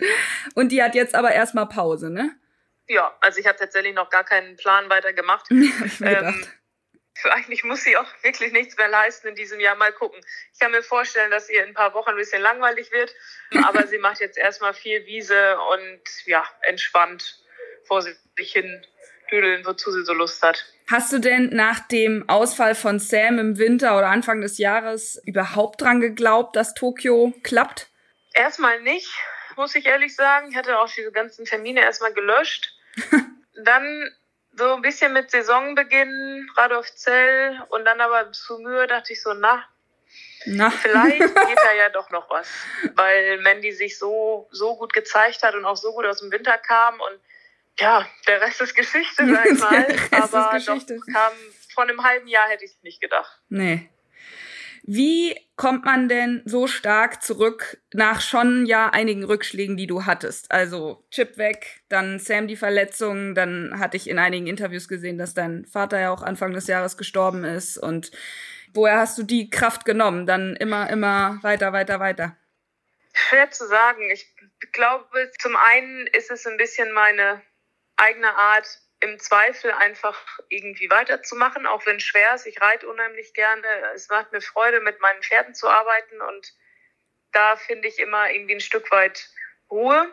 Und 0.55 0.73
die 0.73 0.83
hat 0.83 0.95
jetzt 0.95 1.15
aber 1.15 1.31
erstmal 1.31 1.69
Pause, 1.69 2.11
ne? 2.11 2.35
Ja, 2.89 3.17
also 3.21 3.39
ich 3.41 3.47
habe 3.47 3.59
tatsächlich 3.59 3.95
noch 3.95 4.11
gar 4.11 4.25
keinen 4.25 4.57
Plan 4.57 4.91
weiter 4.91 5.13
gemacht. 5.13 5.47
ich 5.51 6.01
mir 6.01 6.11
ähm, 6.11 6.15
gedacht 6.17 6.49
eigentlich 7.31 7.65
muss 7.65 7.83
sie 7.83 7.97
auch 7.97 8.07
wirklich 8.23 8.53
nichts 8.53 8.77
mehr 8.77 8.89
leisten 8.89 9.29
in 9.29 9.35
diesem 9.35 9.61
Jahr. 9.61 9.77
Mal 9.77 9.93
gucken. 9.93 10.21
Ich 10.53 10.59
kann 10.59 10.71
mir 10.71 10.83
vorstellen, 10.83 11.31
dass 11.31 11.49
ihr 11.49 11.63
in 11.63 11.69
ein 11.71 11.75
paar 11.75 11.95
Wochen 11.95 12.11
ein 12.11 12.17
bisschen 12.17 12.43
langweilig 12.43 12.91
wird, 12.93 13.15
aber 13.65 13.87
sie 13.87 13.99
macht 13.99 14.21
jetzt 14.21 14.39
erstmal 14.39 14.75
viel 14.75 15.05
Wiese 15.07 15.59
und 15.73 16.01
ja, 16.27 16.45
entspannt 16.63 17.43
vor 17.85 18.03
sich 18.03 18.17
hin 18.37 18.85
düdeln, 19.31 19.65
wozu 19.65 19.91
sie 19.91 20.05
so 20.05 20.13
Lust 20.13 20.43
hat. 20.43 20.65
Hast 20.89 21.13
du 21.13 21.19
denn 21.19 21.49
nach 21.49 21.81
dem 21.89 22.29
Ausfall 22.29 22.75
von 22.75 23.01
Sam 23.01 23.39
im 23.39 23.59
Winter 23.59 23.97
oder 23.99 24.09
Anfang 24.09 24.41
des 24.41 24.59
Jahres 24.59 25.21
überhaupt 25.25 25.81
dran 25.81 26.01
geglaubt, 26.01 26.55
dass 26.55 26.75
Tokio 26.75 27.33
klappt? 27.43 27.89
Erstmal 28.35 28.81
nicht, 28.83 29.11
muss 29.57 29.75
ich 29.75 29.87
ehrlich 29.87 30.15
sagen. 30.15 30.51
Ich 30.51 30.57
hatte 30.57 30.79
auch 30.79 30.89
diese 30.93 31.11
ganzen 31.11 31.45
Termine 31.45 31.81
erstmal 31.81 32.13
gelöscht. 32.13 32.73
Dann 33.65 34.11
so 34.57 34.75
ein 34.75 34.83
bisschen 34.83 35.13
mit 35.13 35.31
Saisonbeginn, 35.31 36.49
Radolfzell 36.57 37.63
und 37.69 37.85
dann 37.85 38.01
aber 38.01 38.33
zu 38.33 38.59
Mühe 38.59 38.87
dachte 38.87 39.13
ich 39.13 39.23
so, 39.23 39.35
na, 39.35 39.65
na. 40.47 40.71
vielleicht 40.71 41.19
geht 41.21 41.59
da 41.63 41.75
ja 41.77 41.89
doch 41.91 42.11
noch 42.11 42.29
was, 42.31 42.49
weil 42.95 43.39
Mandy 43.39 43.73
sich 43.73 43.99
so, 43.99 44.49
so 44.51 44.77
gut 44.77 44.93
gezeigt 44.93 45.43
hat 45.43 45.55
und 45.55 45.65
auch 45.65 45.77
so 45.77 45.93
gut 45.93 46.07
aus 46.07 46.21
dem 46.21 46.33
Winter 46.33 46.57
kam 46.59 47.01
und 47.01 47.21
ja, 47.79 48.07
der 48.27 48.41
Rest 48.41 48.63
ist 48.63 48.75
Geschichte, 48.75 49.27
sag 49.29 49.47
ich 49.47 49.59
mal. 49.61 49.87
aber 50.13 50.59
doch 50.59 50.87
kam 51.13 51.33
von 51.75 51.91
einem 51.91 52.03
halben 52.03 52.27
Jahr 52.27 52.49
hätte 52.49 52.65
ich 52.65 52.73
nicht 52.83 53.03
gedacht. 53.03 53.39
Nee. 53.51 53.91
Wie 54.89 55.37
kommt 55.57 55.85
man 55.85 56.09
denn 56.09 56.43
so 56.45 56.69
stark 56.69 57.21
zurück 57.21 57.79
nach 57.93 58.21
schon 58.21 58.67
ja 58.67 58.91
einigen 58.91 59.25
Rückschlägen, 59.25 59.77
die 59.77 59.89
du 59.89 60.07
hattest? 60.07 60.53
Also 60.53 61.05
Chip 61.11 61.39
weg, 61.39 61.83
dann 61.89 62.21
Sam 62.21 62.47
die 62.47 62.57
Verletzung, 62.57 63.35
dann 63.35 63.81
hatte 63.81 63.97
ich 63.97 64.09
in 64.09 64.21
einigen 64.21 64.47
Interviews 64.47 64.87
gesehen, 64.87 65.19
dass 65.19 65.35
dein 65.35 65.67
Vater 65.67 65.99
ja 65.99 66.13
auch 66.13 66.23
Anfang 66.23 66.53
des 66.53 66.69
Jahres 66.69 66.97
gestorben 66.97 67.43
ist 67.43 67.79
und 67.79 68.13
woher 68.75 68.99
hast 68.99 69.19
du 69.19 69.25
die 69.25 69.51
Kraft 69.51 69.85
genommen? 69.85 70.25
Dann 70.25 70.55
immer, 70.55 70.89
immer 70.89 71.39
weiter, 71.43 71.73
weiter, 71.73 71.99
weiter. 71.99 72.37
Schwer 73.13 73.51
zu 73.51 73.67
sagen. 73.67 74.09
Ich 74.13 74.33
glaube, 74.73 75.33
zum 75.41 75.57
einen 75.57 76.07
ist 76.09 76.31
es 76.31 76.47
ein 76.47 76.59
bisschen 76.59 76.93
meine 76.93 77.43
eigene 77.97 78.33
Art, 78.37 78.69
im 79.01 79.19
Zweifel 79.19 79.73
einfach 79.73 80.19
irgendwie 80.49 80.89
weiterzumachen, 80.91 81.67
auch 81.67 81.85
wenn 81.87 82.01
schwer 82.01 82.35
ist. 82.35 82.47
Ich 82.47 82.61
reite 82.61 82.89
unheimlich 82.89 83.35
gerne. 83.35 83.67
Es 83.95 84.09
macht 84.09 84.33
mir 84.33 84.41
Freude, 84.41 84.81
mit 84.81 85.01
meinen 85.01 85.23
Pferden 85.23 85.55
zu 85.55 85.69
arbeiten 85.69 86.21
und 86.21 86.53
da 87.33 87.57
finde 87.57 87.89
ich 87.89 87.99
immer 87.99 88.31
irgendwie 88.31 88.55
ein 88.55 88.61
Stück 88.61 88.91
weit 88.91 89.29
Ruhe. 89.71 90.11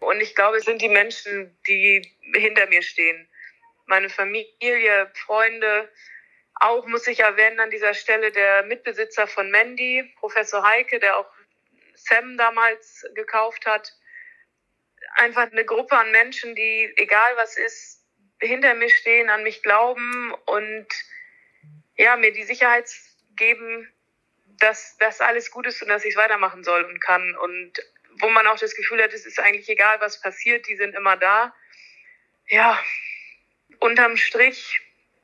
Und 0.00 0.20
ich 0.20 0.34
glaube, 0.34 0.56
es 0.56 0.64
sind 0.64 0.82
die 0.82 0.88
Menschen, 0.88 1.56
die 1.66 2.02
hinter 2.34 2.66
mir 2.66 2.82
stehen. 2.82 3.28
Meine 3.86 4.10
Familie, 4.10 5.10
Freunde, 5.14 5.88
auch 6.54 6.86
muss 6.86 7.06
ich 7.06 7.20
erwähnen 7.20 7.60
an 7.60 7.70
dieser 7.70 7.94
Stelle 7.94 8.32
der 8.32 8.64
Mitbesitzer 8.64 9.26
von 9.26 9.50
Mandy, 9.50 10.12
Professor 10.18 10.64
Heike, 10.64 10.98
der 10.98 11.16
auch 11.16 11.30
Sam 11.94 12.36
damals 12.36 13.06
gekauft 13.14 13.66
hat. 13.66 13.92
Einfach 15.16 15.50
eine 15.50 15.64
Gruppe 15.64 15.96
an 15.96 16.10
Menschen, 16.10 16.54
die, 16.54 16.92
egal 16.96 17.36
was 17.36 17.56
ist, 17.56 17.97
hinter 18.40 18.74
mir 18.74 18.90
stehen, 18.90 19.30
an 19.30 19.42
mich 19.42 19.62
glauben 19.62 20.34
und 20.46 20.86
ja, 21.96 22.16
mir 22.16 22.32
die 22.32 22.44
Sicherheit 22.44 22.88
geben, 23.36 23.92
dass 24.60 24.96
das 24.98 25.20
alles 25.20 25.50
gut 25.50 25.66
ist 25.66 25.82
und 25.82 25.88
dass 25.88 26.04
ich 26.04 26.12
es 26.12 26.16
weitermachen 26.16 26.64
soll 26.64 26.84
und 26.84 27.00
kann. 27.00 27.36
Und 27.36 27.72
wo 28.20 28.28
man 28.28 28.46
auch 28.46 28.58
das 28.58 28.74
Gefühl 28.74 29.02
hat, 29.02 29.12
es 29.12 29.26
ist 29.26 29.40
eigentlich 29.40 29.68
egal, 29.68 30.00
was 30.00 30.20
passiert, 30.20 30.66
die 30.68 30.76
sind 30.76 30.94
immer 30.94 31.16
da. 31.16 31.54
Ja, 32.48 32.82
unterm 33.80 34.16
Strich 34.16 34.80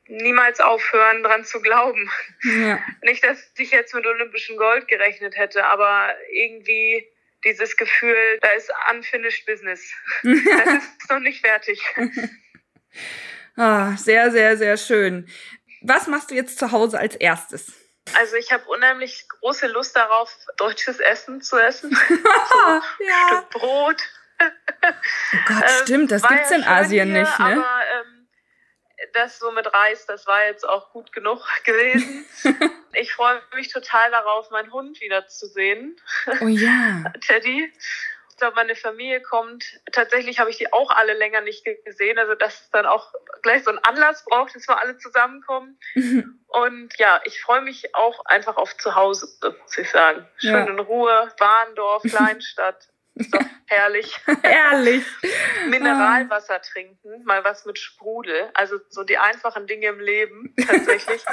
niemals 0.07 0.59
aufhören, 0.59 1.23
dran 1.23 1.45
zu 1.45 1.61
glauben. 1.61 2.09
Ja. 2.43 2.83
Nicht, 3.01 3.23
dass 3.23 3.51
ich 3.57 3.71
jetzt 3.71 3.93
mit 3.93 4.05
olympischem 4.05 4.57
Gold 4.57 4.87
gerechnet 4.87 5.35
hätte, 5.35 5.65
aber 5.65 6.15
irgendwie 6.31 7.07
dieses 7.43 7.77
Gefühl, 7.77 8.39
da 8.41 8.49
ist 8.49 8.71
unfinished 8.91 9.45
business. 9.45 9.93
das 10.23 10.83
ist 10.99 11.09
noch 11.09 11.19
nicht 11.19 11.45
fertig. 11.45 11.79
Ah, 13.57 13.95
sehr, 13.97 14.31
sehr, 14.31 14.57
sehr 14.57 14.77
schön. 14.77 15.27
Was 15.81 16.07
machst 16.07 16.31
du 16.31 16.35
jetzt 16.35 16.59
zu 16.59 16.71
Hause 16.71 16.99
als 16.99 17.15
erstes? 17.15 17.73
Also 18.13 18.35
ich 18.35 18.51
habe 18.51 18.63
unheimlich 18.65 19.27
große 19.29 19.67
Lust 19.67 19.95
darauf, 19.95 20.35
deutsches 20.57 20.99
Essen 20.99 21.41
zu 21.41 21.57
essen. 21.57 21.91
so 22.51 22.57
ja. 23.03 23.27
Stück 23.27 23.49
Brot. 23.51 24.01
oh 24.39 25.37
Gott, 25.47 25.69
stimmt, 25.83 26.11
das 26.11 26.21
gibt's 26.23 26.49
ja 26.49 26.57
in 26.57 26.63
Asien 26.63 27.11
hier, 27.11 27.21
nicht, 27.21 27.39
ne? 27.39 27.45
Aber 27.45 27.81
ähm, 27.93 28.15
das 29.13 29.39
so 29.39 29.51
mit 29.51 29.73
Reis, 29.73 30.05
das 30.05 30.27
war 30.27 30.45
jetzt 30.45 30.67
auch 30.67 30.91
gut 30.91 31.11
genug 31.11 31.41
gewesen. 31.63 32.25
ich 32.93 33.13
freue 33.13 33.41
mich 33.55 33.71
total 33.71 34.11
darauf, 34.11 34.51
meinen 34.51 34.71
Hund 34.71 34.99
wiederzusehen. 35.01 35.99
Oh 36.41 36.47
ja. 36.47 37.03
Teddy 37.21 37.71
glaube, 38.37 38.55
meine 38.55 38.75
Familie 38.75 39.21
kommt. 39.21 39.65
Tatsächlich 39.91 40.39
habe 40.39 40.49
ich 40.49 40.57
die 40.57 40.71
auch 40.71 40.91
alle 40.91 41.13
länger 41.13 41.41
nicht 41.41 41.65
gesehen. 41.85 42.17
Also, 42.17 42.35
dass 42.35 42.61
es 42.61 42.69
dann 42.71 42.85
auch 42.85 43.13
gleich 43.41 43.63
so 43.63 43.69
einen 43.69 43.79
Anlass 43.79 44.25
braucht, 44.25 44.55
dass 44.55 44.67
wir 44.67 44.79
alle 44.79 44.97
zusammenkommen. 44.97 45.79
Und 46.47 46.97
ja, 46.97 47.21
ich 47.25 47.41
freue 47.41 47.61
mich 47.61 47.95
auch 47.95 48.23
einfach 48.25 48.57
auf 48.57 48.75
zu 48.77 48.95
Hause, 48.95 49.27
muss 49.61 49.77
ich 49.77 49.89
sagen. 49.89 50.27
Schön 50.37 50.53
ja. 50.53 50.65
in 50.65 50.79
Ruhe, 50.79 51.31
Warndorf, 51.39 52.03
Kleinstadt. 52.09 52.89
Ist 53.15 53.33
doch 53.33 53.45
herrlich. 53.67 54.17
Herrlich. 54.43 55.05
Mineralwasser 55.67 56.61
trinken, 56.61 57.23
mal 57.23 57.45
was 57.45 57.65
mit 57.65 57.79
Sprudel. 57.79 58.49
Also 58.53 58.77
so 58.89 59.03
die 59.03 59.17
einfachen 59.17 59.67
Dinge 59.67 59.87
im 59.87 60.01
Leben 60.01 60.53
tatsächlich. 60.67 61.23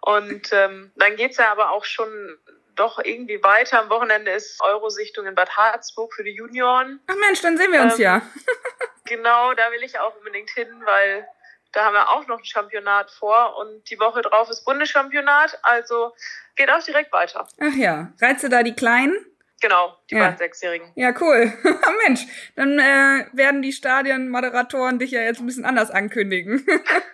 Und 0.00 0.50
ähm, 0.52 0.92
dann 0.96 1.16
geht's 1.16 1.36
ja 1.36 1.52
aber 1.52 1.72
auch 1.72 1.84
schon 1.84 2.38
doch 2.80 2.98
irgendwie 2.98 3.42
weiter. 3.42 3.80
Am 3.80 3.90
Wochenende 3.90 4.30
ist 4.30 4.60
Eurosichtung 4.62 5.26
in 5.26 5.34
Bad 5.34 5.56
Harzburg 5.56 6.14
für 6.14 6.24
die 6.24 6.34
Junioren. 6.34 7.00
Ach 7.06 7.14
Mensch, 7.16 7.40
dann 7.42 7.56
sehen 7.56 7.72
wir 7.72 7.82
uns 7.82 7.98
ähm, 7.98 8.04
ja. 8.04 8.22
genau, 9.04 9.52
da 9.54 9.70
will 9.70 9.82
ich 9.82 9.98
auch 10.00 10.16
unbedingt 10.16 10.50
hin, 10.50 10.68
weil 10.84 11.28
da 11.72 11.84
haben 11.84 11.94
wir 11.94 12.08
auch 12.08 12.26
noch 12.26 12.38
ein 12.38 12.44
Championat 12.44 13.10
vor 13.10 13.56
und 13.58 13.88
die 13.90 14.00
Woche 14.00 14.22
drauf 14.22 14.48
ist 14.50 14.64
Bundeschampionat. 14.64 15.58
Also 15.62 16.12
geht 16.56 16.70
auch 16.70 16.82
direkt 16.82 17.12
weiter. 17.12 17.46
Ach 17.60 17.74
ja, 17.76 18.12
reizt 18.20 18.42
du 18.42 18.48
da 18.48 18.62
die 18.62 18.74
Kleinen? 18.74 19.14
Genau, 19.60 19.94
die 20.10 20.14
ja. 20.14 20.22
beiden 20.22 20.38
Sechsjährigen. 20.38 20.90
Ja, 20.94 21.14
cool. 21.20 21.52
Mensch, 22.06 22.26
dann 22.56 22.78
äh, 22.78 23.26
werden 23.32 23.60
die 23.60 23.72
Stadionmoderatoren 23.72 24.98
dich 24.98 25.10
ja 25.10 25.20
jetzt 25.20 25.40
ein 25.40 25.46
bisschen 25.46 25.66
anders 25.66 25.90
ankündigen. 25.90 26.64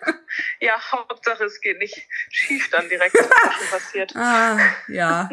ja, 0.61 0.73
Hauptsache 0.91 1.43
es 1.43 1.59
geht 1.59 1.77
nicht 1.79 2.07
schief 2.31 2.69
dann 2.69 2.87
direkt, 2.87 3.15
was 3.15 3.53
schon 3.55 3.67
passiert. 3.69 4.13
Ah, 4.17 4.57
ja. 4.87 5.29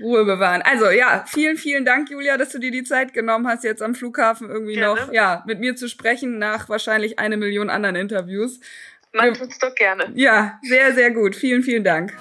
Ruhe 0.00 0.24
bewahren. 0.24 0.62
Also 0.62 0.90
ja, 0.90 1.24
vielen, 1.26 1.56
vielen 1.56 1.84
Dank, 1.84 2.10
Julia, 2.10 2.36
dass 2.36 2.50
du 2.50 2.58
dir 2.58 2.70
die 2.70 2.84
Zeit 2.84 3.12
genommen 3.12 3.48
hast, 3.48 3.64
jetzt 3.64 3.82
am 3.82 3.94
Flughafen 3.94 4.48
irgendwie 4.48 4.74
Gerne. 4.74 5.06
noch 5.06 5.12
ja, 5.12 5.42
mit 5.46 5.60
mir 5.60 5.76
zu 5.76 5.88
sprechen, 5.88 6.38
nach 6.38 6.68
wahrscheinlich 6.68 7.18
eine 7.18 7.36
Million 7.36 7.68
anderen 7.70 7.96
Interviews. 7.96 8.60
Man 9.12 9.34
tut's 9.34 9.58
doch 9.58 9.74
gerne. 9.74 10.10
Ja, 10.14 10.58
sehr, 10.62 10.94
sehr 10.94 11.10
gut. 11.10 11.34
Vielen, 11.34 11.62
vielen 11.62 11.84
Dank. 11.84 12.14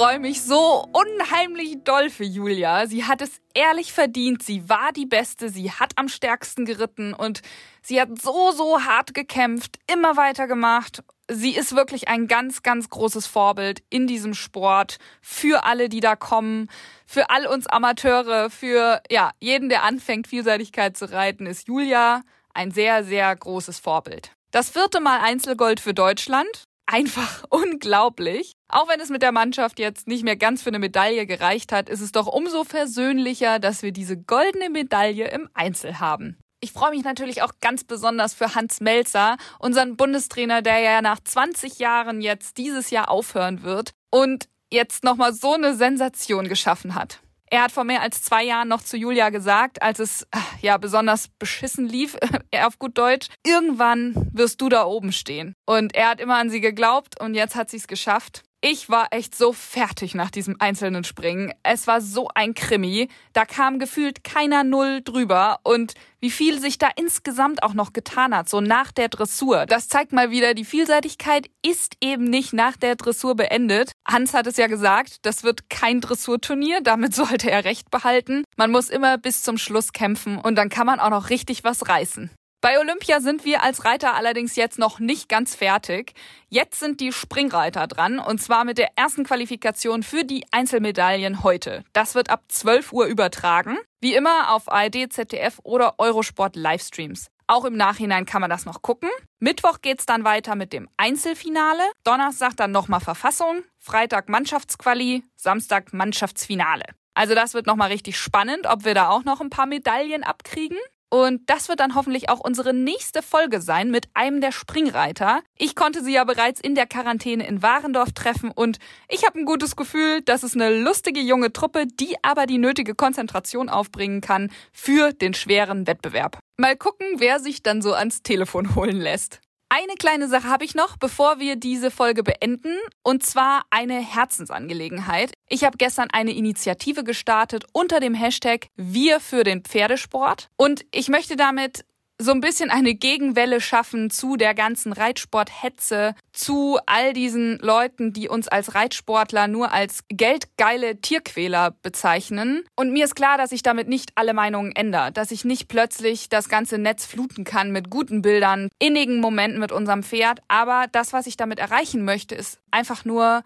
Freue 0.00 0.18
mich 0.18 0.40
so 0.40 0.86
unheimlich 0.94 1.84
doll 1.84 2.08
für 2.08 2.24
Julia. 2.24 2.86
Sie 2.86 3.04
hat 3.04 3.20
es 3.20 3.38
ehrlich 3.52 3.92
verdient. 3.92 4.42
Sie 4.42 4.66
war 4.66 4.92
die 4.92 5.04
Beste. 5.04 5.50
Sie 5.50 5.70
hat 5.72 5.92
am 5.96 6.08
stärksten 6.08 6.64
geritten 6.64 7.12
und 7.12 7.42
sie 7.82 8.00
hat 8.00 8.08
so, 8.18 8.50
so 8.52 8.80
hart 8.80 9.12
gekämpft, 9.12 9.76
immer 9.92 10.16
weitergemacht. 10.16 11.02
Sie 11.30 11.54
ist 11.54 11.76
wirklich 11.76 12.08
ein 12.08 12.28
ganz, 12.28 12.62
ganz 12.62 12.88
großes 12.88 13.26
Vorbild 13.26 13.82
in 13.90 14.06
diesem 14.06 14.32
Sport 14.32 14.96
für 15.20 15.64
alle, 15.64 15.90
die 15.90 16.00
da 16.00 16.16
kommen, 16.16 16.70
für 17.04 17.28
all 17.28 17.46
uns 17.46 17.66
Amateure, 17.66 18.48
für 18.48 19.02
ja, 19.10 19.32
jeden, 19.38 19.68
der 19.68 19.82
anfängt, 19.82 20.28
Vielseitigkeit 20.28 20.96
zu 20.96 21.12
reiten, 21.12 21.44
ist 21.44 21.68
Julia 21.68 22.22
ein 22.54 22.70
sehr, 22.70 23.04
sehr 23.04 23.36
großes 23.36 23.78
Vorbild. 23.78 24.32
Das 24.50 24.70
vierte 24.70 24.98
Mal 25.00 25.20
Einzelgold 25.20 25.78
für 25.78 25.92
Deutschland 25.92 26.69
einfach 26.90 27.44
unglaublich. 27.50 28.52
Auch 28.68 28.88
wenn 28.88 29.00
es 29.00 29.08
mit 29.08 29.22
der 29.22 29.32
Mannschaft 29.32 29.78
jetzt 29.78 30.06
nicht 30.06 30.24
mehr 30.24 30.36
ganz 30.36 30.62
für 30.62 30.70
eine 30.70 30.78
Medaille 30.78 31.26
gereicht 31.26 31.72
hat, 31.72 31.88
ist 31.88 32.00
es 32.00 32.12
doch 32.12 32.26
umso 32.26 32.64
versöhnlicher, 32.64 33.58
dass 33.58 33.82
wir 33.82 33.92
diese 33.92 34.16
goldene 34.16 34.70
Medaille 34.70 35.28
im 35.28 35.48
Einzel 35.54 36.00
haben. 36.00 36.38
Ich 36.62 36.72
freue 36.72 36.90
mich 36.90 37.04
natürlich 37.04 37.42
auch 37.42 37.52
ganz 37.62 37.84
besonders 37.84 38.34
für 38.34 38.54
Hans 38.54 38.80
Melzer, 38.80 39.38
unseren 39.58 39.96
Bundestrainer, 39.96 40.60
der 40.60 40.80
ja 40.80 41.00
nach 41.00 41.20
20 41.20 41.78
Jahren 41.78 42.20
jetzt 42.20 42.58
dieses 42.58 42.90
Jahr 42.90 43.10
aufhören 43.10 43.62
wird 43.62 43.92
und 44.10 44.46
jetzt 44.70 45.02
nochmal 45.02 45.32
so 45.32 45.54
eine 45.54 45.74
Sensation 45.74 46.48
geschaffen 46.48 46.94
hat. 46.94 47.20
Er 47.52 47.62
hat 47.62 47.72
vor 47.72 47.82
mehr 47.82 48.00
als 48.00 48.22
zwei 48.22 48.44
Jahren 48.44 48.68
noch 48.68 48.80
zu 48.80 48.96
Julia 48.96 49.30
gesagt, 49.30 49.82
als 49.82 49.98
es 49.98 50.22
äh, 50.30 50.38
ja 50.60 50.76
besonders 50.78 51.28
beschissen 51.38 51.88
lief, 51.88 52.16
auf 52.54 52.78
gut 52.78 52.96
Deutsch, 52.96 53.26
irgendwann 53.44 54.14
wirst 54.32 54.60
du 54.60 54.68
da 54.68 54.84
oben 54.84 55.10
stehen. 55.10 55.54
Und 55.66 55.94
er 55.94 56.10
hat 56.10 56.20
immer 56.20 56.36
an 56.36 56.48
sie 56.48 56.60
geglaubt 56.60 57.20
und 57.20 57.34
jetzt 57.34 57.56
hat 57.56 57.68
sie 57.68 57.78
es 57.78 57.88
geschafft. 57.88 58.44
Ich 58.62 58.90
war 58.90 59.08
echt 59.10 59.34
so 59.34 59.54
fertig 59.54 60.14
nach 60.14 60.30
diesem 60.30 60.56
einzelnen 60.58 61.02
Springen. 61.02 61.50
Es 61.62 61.86
war 61.86 62.02
so 62.02 62.28
ein 62.34 62.52
Krimi. 62.52 63.08
Da 63.32 63.46
kam 63.46 63.78
gefühlt 63.78 64.22
keiner 64.22 64.64
Null 64.64 65.00
drüber. 65.02 65.60
Und 65.62 65.94
wie 66.20 66.30
viel 66.30 66.60
sich 66.60 66.76
da 66.76 66.90
insgesamt 66.94 67.62
auch 67.62 67.72
noch 67.72 67.94
getan 67.94 68.36
hat, 68.36 68.50
so 68.50 68.60
nach 68.60 68.92
der 68.92 69.08
Dressur. 69.08 69.64
Das 69.64 69.88
zeigt 69.88 70.12
mal 70.12 70.30
wieder, 70.30 70.52
die 70.52 70.66
Vielseitigkeit 70.66 71.50
ist 71.66 71.94
eben 72.02 72.24
nicht 72.24 72.52
nach 72.52 72.76
der 72.76 72.96
Dressur 72.96 73.34
beendet. 73.34 73.92
Hans 74.06 74.34
hat 74.34 74.46
es 74.46 74.58
ja 74.58 74.66
gesagt, 74.66 75.20
das 75.22 75.42
wird 75.42 75.70
kein 75.70 76.02
Dressurturnier. 76.02 76.82
Damit 76.82 77.14
sollte 77.14 77.50
er 77.50 77.64
recht 77.64 77.90
behalten. 77.90 78.44
Man 78.58 78.70
muss 78.70 78.90
immer 78.90 79.16
bis 79.16 79.42
zum 79.42 79.56
Schluss 79.56 79.94
kämpfen 79.94 80.36
und 80.36 80.56
dann 80.56 80.68
kann 80.68 80.86
man 80.86 81.00
auch 81.00 81.08
noch 81.08 81.30
richtig 81.30 81.64
was 81.64 81.88
reißen. 81.88 82.30
Bei 82.62 82.78
Olympia 82.78 83.20
sind 83.20 83.46
wir 83.46 83.62
als 83.62 83.86
Reiter 83.86 84.14
allerdings 84.14 84.54
jetzt 84.54 84.78
noch 84.78 84.98
nicht 84.98 85.30
ganz 85.30 85.54
fertig. 85.54 86.12
Jetzt 86.50 86.78
sind 86.78 87.00
die 87.00 87.10
Springreiter 87.10 87.86
dran 87.86 88.18
und 88.18 88.42
zwar 88.42 88.66
mit 88.66 88.76
der 88.76 88.90
ersten 88.96 89.24
Qualifikation 89.24 90.02
für 90.02 90.24
die 90.24 90.44
Einzelmedaillen 90.50 91.42
heute. 91.42 91.84
Das 91.94 92.14
wird 92.14 92.28
ab 92.28 92.42
12 92.48 92.92
Uhr 92.92 93.06
übertragen. 93.06 93.78
Wie 94.02 94.14
immer 94.14 94.52
auf 94.52 94.70
ARD, 94.70 95.10
ZDF 95.10 95.58
oder 95.62 95.94
Eurosport 95.96 96.54
Livestreams. 96.54 97.28
Auch 97.46 97.64
im 97.64 97.78
Nachhinein 97.78 98.26
kann 98.26 98.42
man 98.42 98.50
das 98.50 98.66
noch 98.66 98.82
gucken. 98.82 99.08
Mittwoch 99.38 99.80
geht's 99.80 100.04
dann 100.04 100.24
weiter 100.24 100.54
mit 100.54 100.74
dem 100.74 100.86
Einzelfinale. 100.98 101.82
Donnerstag 102.04 102.58
dann 102.58 102.72
nochmal 102.72 103.00
Verfassung. 103.00 103.62
Freitag 103.78 104.28
Mannschaftsquali. 104.28 105.24
Samstag 105.34 105.94
Mannschaftsfinale. 105.94 106.84
Also 107.14 107.34
das 107.34 107.54
wird 107.54 107.66
nochmal 107.66 107.88
richtig 107.88 108.18
spannend, 108.18 108.66
ob 108.66 108.84
wir 108.84 108.94
da 108.94 109.08
auch 109.08 109.24
noch 109.24 109.40
ein 109.40 109.50
paar 109.50 109.66
Medaillen 109.66 110.24
abkriegen. 110.24 110.78
Und 111.10 111.50
das 111.50 111.68
wird 111.68 111.80
dann 111.80 111.96
hoffentlich 111.96 112.28
auch 112.28 112.38
unsere 112.38 112.72
nächste 112.72 113.20
Folge 113.20 113.60
sein 113.60 113.90
mit 113.90 114.08
einem 114.14 114.40
der 114.40 114.52
Springreiter. 114.52 115.40
Ich 115.58 115.74
konnte 115.74 116.04
sie 116.04 116.12
ja 116.12 116.22
bereits 116.22 116.60
in 116.60 116.76
der 116.76 116.86
Quarantäne 116.86 117.46
in 117.46 117.62
Warendorf 117.62 118.12
treffen 118.12 118.52
und 118.52 118.78
ich 119.08 119.26
habe 119.26 119.38
ein 119.40 119.44
gutes 119.44 119.74
Gefühl, 119.74 120.22
dass 120.22 120.44
es 120.44 120.54
eine 120.54 120.70
lustige 120.82 121.20
junge 121.20 121.52
Truppe, 121.52 121.86
die 121.86 122.14
aber 122.22 122.46
die 122.46 122.58
nötige 122.58 122.94
Konzentration 122.94 123.68
aufbringen 123.68 124.20
kann 124.20 124.50
für 124.72 125.12
den 125.12 125.34
schweren 125.34 125.88
Wettbewerb. 125.88 126.38
Mal 126.58 126.76
gucken, 126.76 127.06
wer 127.18 127.40
sich 127.40 127.62
dann 127.62 127.82
so 127.82 127.92
ans 127.92 128.22
Telefon 128.22 128.76
holen 128.76 129.00
lässt. 129.00 129.40
Eine 129.72 129.94
kleine 129.94 130.26
Sache 130.26 130.48
habe 130.48 130.64
ich 130.64 130.74
noch, 130.74 130.96
bevor 130.96 131.38
wir 131.38 131.54
diese 131.54 131.92
Folge 131.92 132.24
beenden, 132.24 132.76
und 133.04 133.22
zwar 133.22 133.62
eine 133.70 134.00
Herzensangelegenheit. 134.00 135.32
Ich 135.48 135.62
habe 135.62 135.76
gestern 135.78 136.08
eine 136.10 136.32
Initiative 136.32 137.04
gestartet 137.04 137.66
unter 137.72 138.00
dem 138.00 138.12
Hashtag 138.12 138.66
Wir 138.74 139.20
für 139.20 139.44
den 139.44 139.62
Pferdesport 139.62 140.48
und 140.56 140.84
ich 140.90 141.08
möchte 141.08 141.36
damit 141.36 141.84
so 142.20 142.32
ein 142.32 142.42
bisschen 142.42 142.70
eine 142.70 142.94
Gegenwelle 142.94 143.62
schaffen 143.62 144.10
zu 144.10 144.36
der 144.36 144.54
ganzen 144.54 144.92
Reitsporthetze, 144.92 146.14
zu 146.32 146.78
all 146.84 147.14
diesen 147.14 147.58
Leuten, 147.60 148.12
die 148.12 148.28
uns 148.28 148.46
als 148.46 148.74
Reitsportler 148.74 149.48
nur 149.48 149.72
als 149.72 150.04
geldgeile 150.08 151.00
Tierquäler 151.00 151.74
bezeichnen. 151.82 152.64
Und 152.76 152.92
mir 152.92 153.06
ist 153.06 153.14
klar, 153.14 153.38
dass 153.38 153.52
ich 153.52 153.62
damit 153.62 153.88
nicht 153.88 154.12
alle 154.16 154.34
Meinungen 154.34 154.72
ändere, 154.72 155.12
dass 155.12 155.30
ich 155.30 155.46
nicht 155.46 155.68
plötzlich 155.68 156.28
das 156.28 156.50
ganze 156.50 156.76
Netz 156.76 157.06
fluten 157.06 157.44
kann 157.44 157.72
mit 157.72 157.88
guten 157.88 158.20
Bildern, 158.20 158.68
innigen 158.78 159.20
Momenten 159.20 159.58
mit 159.58 159.72
unserem 159.72 160.02
Pferd. 160.02 160.40
Aber 160.48 160.86
das, 160.92 161.14
was 161.14 161.26
ich 161.26 161.38
damit 161.38 161.58
erreichen 161.58 162.04
möchte, 162.04 162.34
ist 162.34 162.58
einfach 162.70 163.06
nur 163.06 163.42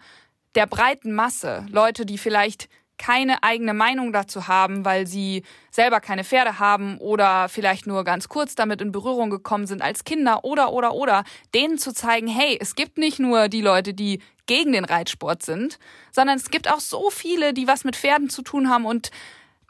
der 0.55 0.67
breiten 0.67 1.13
Masse, 1.13 1.65
Leute, 1.69 2.05
die 2.05 2.17
vielleicht 2.17 2.67
keine 2.97 3.43
eigene 3.43 3.73
Meinung 3.73 4.13
dazu 4.13 4.47
haben, 4.47 4.85
weil 4.85 5.07
sie 5.07 5.43
selber 5.71 5.99
keine 5.99 6.23
Pferde 6.23 6.59
haben 6.59 6.97
oder 6.97 7.49
vielleicht 7.49 7.87
nur 7.87 8.03
ganz 8.03 8.29
kurz 8.29 8.55
damit 8.55 8.81
in 8.81 8.91
Berührung 8.91 9.29
gekommen 9.29 9.67
sind 9.67 9.81
als 9.81 10.03
Kinder 10.03 10.43
oder 10.43 10.71
oder 10.71 10.93
oder, 10.93 11.23
denen 11.53 11.77
zu 11.77 11.93
zeigen, 11.93 12.27
hey, 12.27 12.57
es 12.59 12.75
gibt 12.75 12.97
nicht 12.97 13.19
nur 13.19 13.49
die 13.49 13.61
Leute, 13.61 13.93
die 13.93 14.21
gegen 14.45 14.73
den 14.73 14.85
Reitsport 14.85 15.43
sind, 15.43 15.79
sondern 16.11 16.37
es 16.37 16.49
gibt 16.49 16.71
auch 16.71 16.79
so 16.79 17.09
viele, 17.09 17.53
die 17.53 17.67
was 17.67 17.83
mit 17.83 17.95
Pferden 17.95 18.29
zu 18.29 18.41
tun 18.41 18.69
haben 18.69 18.85
und 18.85 19.11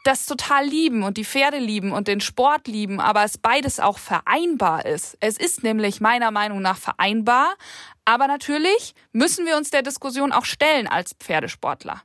das 0.06 0.26
total 0.26 0.64
lieben 0.64 1.02
und 1.02 1.16
die 1.16 1.24
Pferde 1.24 1.58
lieben 1.58 1.90
und 1.90 2.06
den 2.06 2.20
Sport 2.20 2.68
lieben, 2.68 3.00
aber 3.00 3.24
es 3.24 3.38
beides 3.38 3.80
auch 3.80 3.98
vereinbar 3.98 4.86
ist. 4.86 5.16
Es 5.18 5.36
ist 5.36 5.64
nämlich 5.64 6.00
meiner 6.00 6.30
Meinung 6.30 6.62
nach 6.62 6.76
vereinbar, 6.76 7.56
aber 8.04 8.28
natürlich 8.28 8.94
müssen 9.12 9.46
wir 9.46 9.56
uns 9.56 9.70
der 9.70 9.82
Diskussion 9.82 10.30
auch 10.30 10.44
stellen 10.44 10.86
als 10.86 11.14
Pferdesportler. 11.18 12.02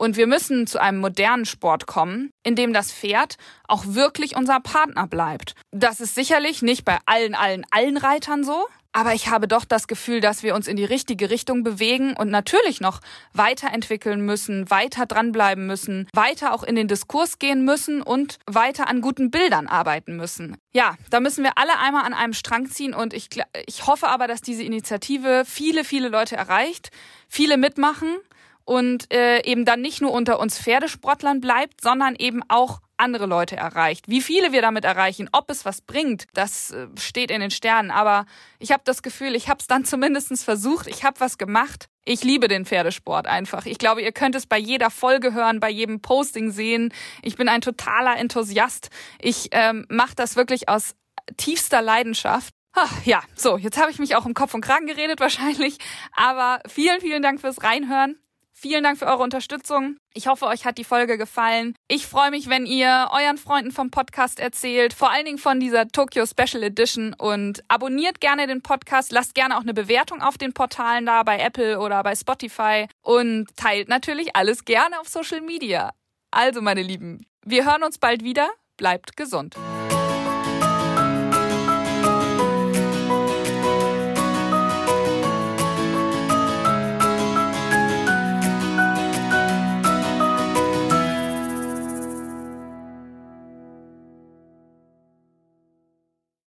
Und 0.00 0.16
wir 0.16 0.26
müssen 0.26 0.66
zu 0.66 0.80
einem 0.80 0.98
modernen 0.98 1.44
Sport 1.44 1.86
kommen, 1.86 2.32
in 2.42 2.56
dem 2.56 2.72
das 2.72 2.90
Pferd 2.90 3.36
auch 3.68 3.84
wirklich 3.86 4.34
unser 4.34 4.58
Partner 4.58 5.06
bleibt. 5.06 5.54
Das 5.72 6.00
ist 6.00 6.14
sicherlich 6.14 6.62
nicht 6.62 6.86
bei 6.86 6.96
allen, 7.04 7.34
allen, 7.34 7.66
allen 7.70 7.98
Reitern 7.98 8.42
so. 8.42 8.66
Aber 8.92 9.12
ich 9.12 9.28
habe 9.28 9.46
doch 9.46 9.66
das 9.66 9.88
Gefühl, 9.88 10.22
dass 10.22 10.42
wir 10.42 10.54
uns 10.54 10.68
in 10.68 10.78
die 10.78 10.86
richtige 10.86 11.28
Richtung 11.28 11.64
bewegen 11.64 12.16
und 12.16 12.30
natürlich 12.30 12.80
noch 12.80 13.00
weiterentwickeln 13.34 14.22
müssen, 14.24 14.70
weiter 14.70 15.04
dranbleiben 15.04 15.66
müssen, 15.66 16.08
weiter 16.14 16.54
auch 16.54 16.62
in 16.62 16.76
den 16.76 16.88
Diskurs 16.88 17.38
gehen 17.38 17.66
müssen 17.66 18.00
und 18.00 18.38
weiter 18.46 18.88
an 18.88 19.02
guten 19.02 19.30
Bildern 19.30 19.66
arbeiten 19.66 20.16
müssen. 20.16 20.56
Ja, 20.72 20.96
da 21.10 21.20
müssen 21.20 21.44
wir 21.44 21.58
alle 21.58 21.78
einmal 21.78 22.06
an 22.06 22.14
einem 22.14 22.32
Strang 22.32 22.70
ziehen 22.70 22.94
und 22.94 23.12
ich, 23.12 23.28
ich 23.66 23.86
hoffe 23.86 24.08
aber, 24.08 24.26
dass 24.26 24.40
diese 24.40 24.62
Initiative 24.62 25.44
viele, 25.46 25.84
viele 25.84 26.08
Leute 26.08 26.36
erreicht, 26.36 26.90
viele 27.28 27.58
mitmachen 27.58 28.16
und 28.70 29.12
äh, 29.12 29.42
eben 29.42 29.64
dann 29.64 29.80
nicht 29.80 30.00
nur 30.00 30.12
unter 30.12 30.38
uns 30.38 30.56
Pferdesportlern 30.56 31.40
bleibt, 31.40 31.80
sondern 31.80 32.14
eben 32.14 32.40
auch 32.46 32.80
andere 32.98 33.26
Leute 33.26 33.56
erreicht. 33.56 34.08
Wie 34.08 34.20
viele 34.20 34.52
wir 34.52 34.62
damit 34.62 34.84
erreichen, 34.84 35.28
ob 35.32 35.50
es 35.50 35.64
was 35.64 35.80
bringt, 35.80 36.28
das 36.34 36.70
äh, 36.70 36.86
steht 36.96 37.32
in 37.32 37.40
den 37.40 37.50
Sternen. 37.50 37.90
Aber 37.90 38.26
ich 38.60 38.70
habe 38.70 38.82
das 38.84 39.02
Gefühl, 39.02 39.34
ich 39.34 39.48
habe 39.48 39.58
es 39.58 39.66
dann 39.66 39.84
zumindest 39.92 40.44
versucht, 40.44 40.86
ich 40.86 41.02
habe 41.02 41.18
was 41.18 41.36
gemacht. 41.36 41.88
Ich 42.04 42.22
liebe 42.22 42.46
den 42.46 42.64
Pferdesport 42.64 43.26
einfach. 43.26 43.66
Ich 43.66 43.78
glaube, 43.78 44.02
ihr 44.02 44.12
könnt 44.12 44.36
es 44.36 44.46
bei 44.46 44.58
jeder 44.58 44.90
Folge 44.90 45.34
hören, 45.34 45.58
bei 45.58 45.68
jedem 45.68 46.00
Posting 46.00 46.52
sehen. 46.52 46.94
Ich 47.22 47.34
bin 47.34 47.48
ein 47.48 47.62
totaler 47.62 48.18
Enthusiast. 48.18 48.90
Ich 49.20 49.48
ähm, 49.50 49.84
mache 49.88 50.14
das 50.14 50.36
wirklich 50.36 50.68
aus 50.68 50.94
tiefster 51.36 51.82
Leidenschaft. 51.82 52.54
Ja, 53.04 53.20
so, 53.34 53.56
jetzt 53.56 53.78
habe 53.78 53.90
ich 53.90 53.98
mich 53.98 54.14
auch 54.14 54.26
im 54.26 54.34
Kopf 54.34 54.54
und 54.54 54.60
Kragen 54.60 54.86
geredet 54.86 55.18
wahrscheinlich. 55.18 55.78
Aber 56.14 56.60
vielen, 56.68 57.00
vielen 57.00 57.20
Dank 57.20 57.40
fürs 57.40 57.64
Reinhören. 57.64 58.16
Vielen 58.62 58.84
Dank 58.84 58.98
für 58.98 59.06
eure 59.06 59.22
Unterstützung. 59.22 59.96
Ich 60.12 60.26
hoffe, 60.26 60.44
euch 60.44 60.66
hat 60.66 60.76
die 60.76 60.84
Folge 60.84 61.16
gefallen. 61.16 61.74
Ich 61.88 62.06
freue 62.06 62.30
mich, 62.30 62.50
wenn 62.50 62.66
ihr 62.66 63.08
euren 63.10 63.38
Freunden 63.38 63.70
vom 63.70 63.90
Podcast 63.90 64.38
erzählt, 64.38 64.92
vor 64.92 65.10
allen 65.10 65.24
Dingen 65.24 65.38
von 65.38 65.60
dieser 65.60 65.88
Tokyo 65.88 66.26
Special 66.26 66.62
Edition 66.62 67.14
und 67.14 67.64
abonniert 67.68 68.20
gerne 68.20 68.46
den 68.46 68.60
Podcast, 68.60 69.12
lasst 69.12 69.34
gerne 69.34 69.56
auch 69.56 69.62
eine 69.62 69.72
Bewertung 69.72 70.20
auf 70.20 70.36
den 70.36 70.52
Portalen 70.52 71.06
da 71.06 71.22
bei 71.22 71.38
Apple 71.38 71.80
oder 71.80 72.02
bei 72.02 72.14
Spotify 72.14 72.86
und 73.00 73.46
teilt 73.56 73.88
natürlich 73.88 74.36
alles 74.36 74.66
gerne 74.66 75.00
auf 75.00 75.08
Social 75.08 75.40
Media. 75.40 75.94
Also, 76.30 76.60
meine 76.60 76.82
Lieben, 76.82 77.24
wir 77.42 77.64
hören 77.64 77.82
uns 77.82 77.96
bald 77.96 78.22
wieder. 78.24 78.50
Bleibt 78.76 79.16
gesund. 79.16 79.56